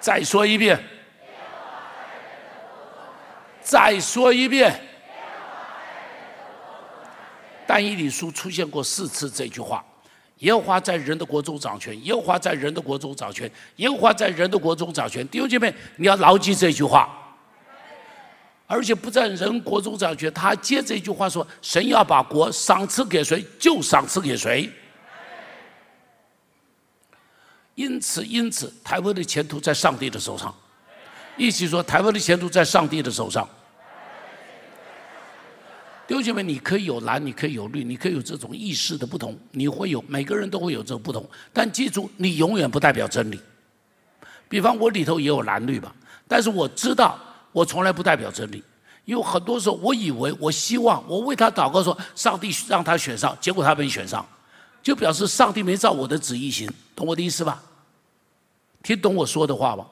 [0.00, 0.82] 再说一遍，
[3.60, 4.80] 再说一遍。
[7.66, 9.84] 但以理书出现过四次这句话：
[10.38, 15.26] 耶和华在人的国中掌权，耶和华在人的国中掌权，耶和华在人的国中掌权。
[15.28, 17.14] 弟兄姐妹，你要牢记这句话。
[18.66, 24.70] 而且不在人国中掌权，他接这句话说：神要把国赏赐给谁，就赏赐给谁。
[27.74, 30.54] 因此，因此，台湾的前途在上帝的手上。
[31.36, 33.48] 一起说，台湾的前途在上帝的手上。
[36.08, 41.28] 弟兄姐妹，你可以有蓝，你可以有绿，你可以有这种意识的不同，你会有，每个人都会有这个不同。
[41.52, 43.38] 但记住，你永远不代表真理。
[44.48, 45.94] 比方我里头也有蓝绿吧，
[46.26, 47.18] 但是我知道，
[47.52, 48.64] 我从来不代表真理。
[49.04, 54.26] 因为很多时候，我以为，我希望，我为他祷告说，上帝让他选上，结果他没选上，
[54.82, 57.62] 就表示上帝没照我的旨意行，懂我的意思吧？
[58.82, 59.86] 听懂我说的话吗？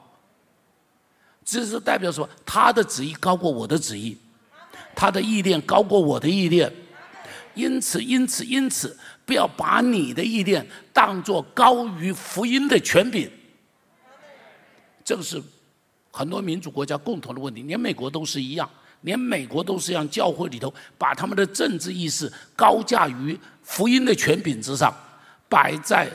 [1.45, 4.17] 这是代表说，他的旨意高过我的旨意，
[4.97, 6.73] 他的意念高过我的意念，
[7.53, 13.29] 因此，因此，因此，不要把你的意念当作高于福音的权柄。
[15.05, 15.39] 这个是
[16.09, 18.67] 很多民主国家共同的问题，连美国都是一样，
[19.01, 24.91] 连美国都是让教会里头把他们的政治意识高价于福音的权柄之上，
[25.47, 26.09] 摆在。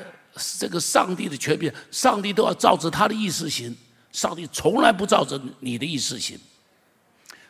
[0.59, 3.76] 这个上帝的权柄，上帝都要照着他的意思行。
[4.12, 6.39] 上帝从来不照着你的意思行。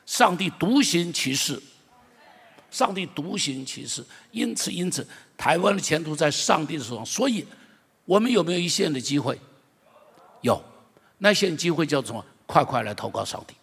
[0.04, 1.60] 上帝独行其事，
[2.70, 7.06] 上帝独行其事，因此，因此，台湾的前途在上帝的手上。
[7.06, 7.46] 所以，
[8.04, 9.38] 我们有没有一线的机会？
[10.40, 10.62] 有，
[11.18, 12.24] 那线机会叫做什么？
[12.46, 13.54] 快快来投靠上帝。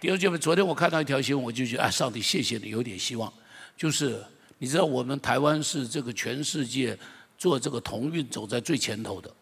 [0.00, 3.32] 弟兄姐妹，昨天我看到一条新闻，我就觉得，哎，上帝，谢谢你，有点希望。
[3.76, 4.24] 就是
[4.58, 6.98] 你知道，我们台湾是这个全世界
[7.36, 9.32] 做这个同运走在最前头的。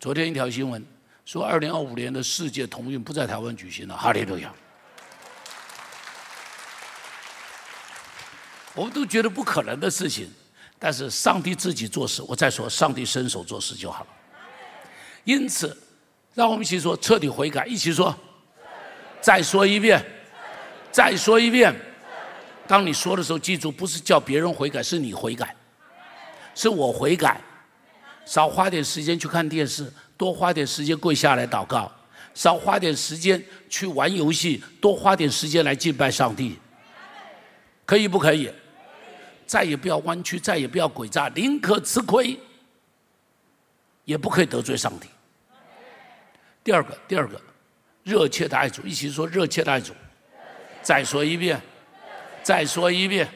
[0.00, 0.84] 昨天一条新闻
[1.28, 4.50] 说，二零二五年的世界同运不在台湾举行了，哈利路亚。
[8.74, 10.32] 我们都觉得不可能的事情，
[10.78, 12.22] 但是上帝自己做事。
[12.22, 14.10] 我再说，上帝伸手做事就好了。
[15.24, 15.76] 因此，
[16.32, 18.18] 让我们一起说彻底悔改，一起说。
[19.20, 20.02] 再说一遍，
[20.90, 21.78] 再说一遍。
[22.66, 25.54] 当你说的时候，记住，不是叫别人悔改，是你悔改，
[26.54, 27.38] 是我悔改。
[28.24, 31.90] 少花点时间去看电视，多花点时间跪下来祷告；
[32.34, 36.58] 少花点时间去玩游戏，多花点时间来敬拜上帝。
[37.86, 38.52] 可以不可以？
[39.46, 42.38] 再也不要弯曲，再也不要诡诈，宁可吃亏，
[44.04, 45.08] 也不可以得罪上帝。
[46.62, 47.40] 第二个，第二个，
[48.02, 49.94] 热切的爱主，一起说热切的爱主。
[50.82, 51.58] 再说一遍，
[52.42, 53.26] 再说一遍，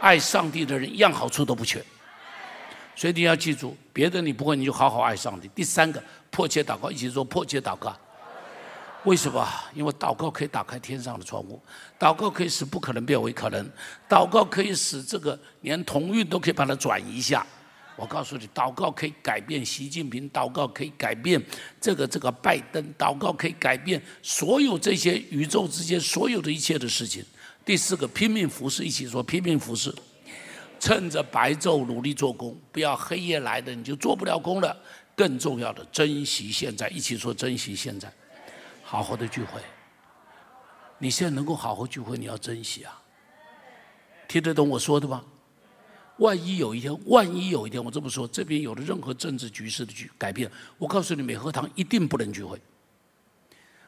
[0.00, 1.82] 爱上帝的人一样好处都不缺。
[2.94, 5.48] 所以你要记住，别的你不会，你就好好爱上帝。
[5.54, 7.96] 第三个，迫切祷告，一起说迫切祷告。
[9.04, 9.46] 为什么？
[9.74, 11.62] 因为祷告可以打开天上的窗户，
[11.98, 13.70] 祷告可以使不可能变为可能，
[14.08, 17.46] 祷告可以使这个连同运都可以把它转移一下。
[17.96, 21.40] 我告诉你，祷告可以改变习近平，祷告可以改变
[21.80, 27.24] 这个这个拜登，祷告可以改变所有这些宇宙之间所有的一切的事情。
[27.64, 29.94] 第四个，拼命服侍，一起说拼命服侍，
[30.84, 34.76] 趁着白昼努力做工，不要黑夜来的你就做不了工了。
[35.16, 38.12] 更重要的，珍惜现在，一起说珍惜现在。
[38.82, 39.62] 好好的聚会，
[40.98, 43.00] 你现在能够好好聚会，你要珍惜啊！
[44.28, 45.24] 听得懂我说的吗？
[46.18, 52.60] 万一有一天，万一有一天，我这么说，这边有了任何政治局势的局改变，我告诉你，美和堂一定不能聚会。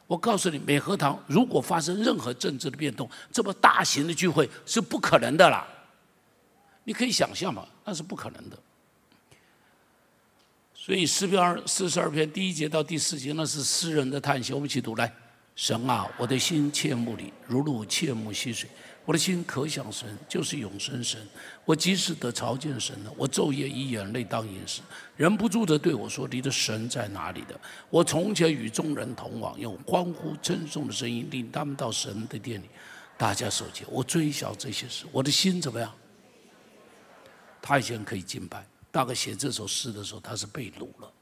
[0.06, 5.68] 我告诉你，美和堂如果发生任何政治的变动，这么大型的聚会是不可能的啦。
[6.86, 8.56] 你可以想象嘛，那是不可能的。
[10.72, 14.52] 所以诗篇二四十二篇第一节到第四节，那是诗人的叹息。
[14.52, 15.12] 我们一起读来：
[15.56, 18.70] 神啊，我的心切慕你，如入切慕溪水。
[19.04, 21.20] 我的心可想神，就是永生神。
[21.64, 24.80] 我即使得朝见神了，我昼夜以眼泪当饮食，
[25.16, 27.60] 忍不住的对我说：“你的神在哪里的？”
[27.90, 32.66] 我从前与众人同往，用欢呼称颂的声音领他们到神的殿里。
[33.18, 35.92] 大家守节，我追想这些事，我的心怎么样？
[37.66, 38.64] 他以前可以敬拜。
[38.92, 41.12] 大概写这首诗的时候，他是被掳了。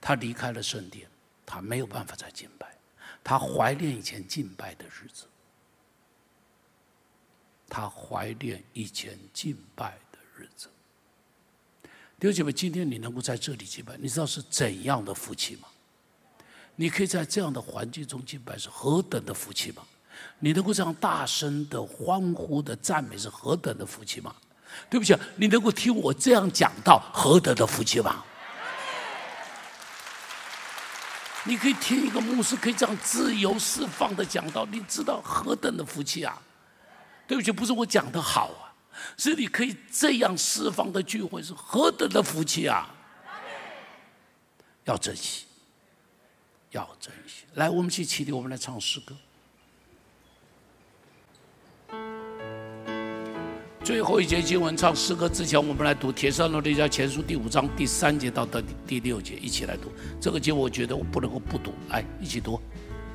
[0.00, 1.08] 他离开了圣殿，
[1.46, 2.76] 他没有办法再敬拜，
[3.22, 5.26] 他怀念以前敬拜的日子，
[7.68, 10.68] 他怀念以前敬拜的日子。
[12.18, 15.68] 弟兄姐妹，今天你能够在这里敬拜，你知道是怎样的福气吗？
[16.74, 19.86] 你可以在这样的环境中敬拜，是何等的福气吗？
[20.40, 24.34] 你能够这样大声的欢呼的赞美，是何等的福气吗？
[24.88, 28.24] 对不起，你能够听我这样讲到何等的福气吗？
[31.44, 36.40] 你可以听一个牧师可以这样自由释放的讲到，你知道何等的福气啊？
[37.26, 38.70] 对不起，不是我讲的好啊，
[39.16, 42.88] 是你可以这样释放的聚会是何等的福气啊！
[44.84, 45.46] 要珍惜，
[46.70, 47.44] 要珍惜。
[47.54, 49.16] 来，我们去起立，我们来唱诗歌。
[53.84, 59.90] 最后一节经文唱诗歌之前，我们来读《铁山罗利家前书》第五章第三节到第第六节，一起来读。
[60.20, 62.60] 这个经我觉得我不能够不读，来一起读。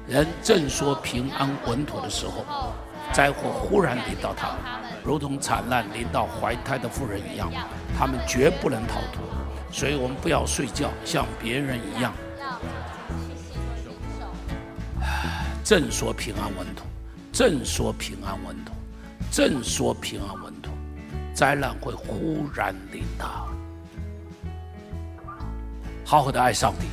[0.09, 2.73] 人正说平安稳妥的时候，
[3.13, 4.57] 灾祸忽然临到他们，
[5.05, 7.49] 如同惨难临到怀胎的妇人一样，
[7.97, 9.23] 他们绝不能逃脱。
[9.71, 12.13] 所以我们不要睡觉，像别人一样。
[15.63, 16.85] 正说平安稳妥，
[17.31, 18.75] 正说平安稳妥，
[19.31, 20.56] 正说平安稳。
[21.37, 23.47] 灾难会忽然临到，
[26.03, 26.87] 好好的爱上帝。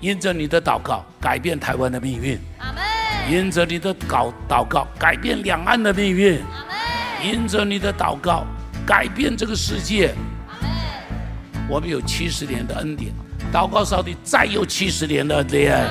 [0.00, 2.40] 因着你的祷告，改变台湾的命运。
[3.30, 6.40] 因着你的祷祷告，改变两岸的命运。
[7.22, 8.46] 因着你的祷告，
[8.86, 10.14] 改变这个世界。
[11.68, 13.12] 我们有七十年的恩典，
[13.52, 15.86] 祷告上帝再有七十年的恩典。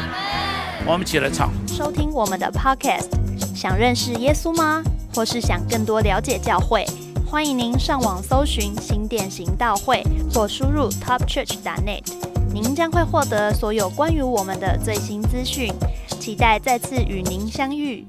[0.88, 1.52] 我们一起来唱。
[1.76, 3.10] 收听我们的 Podcast，
[3.54, 4.82] 想认识耶稣吗？
[5.14, 6.86] 或是想更多了解教会，
[7.30, 10.02] 欢迎您上网搜寻新店行道会，
[10.34, 12.04] 或输入 topchurch.net，
[12.54, 15.70] 您将会获得所有关于我们的最新资讯。
[16.18, 18.08] 期待再次与您相遇。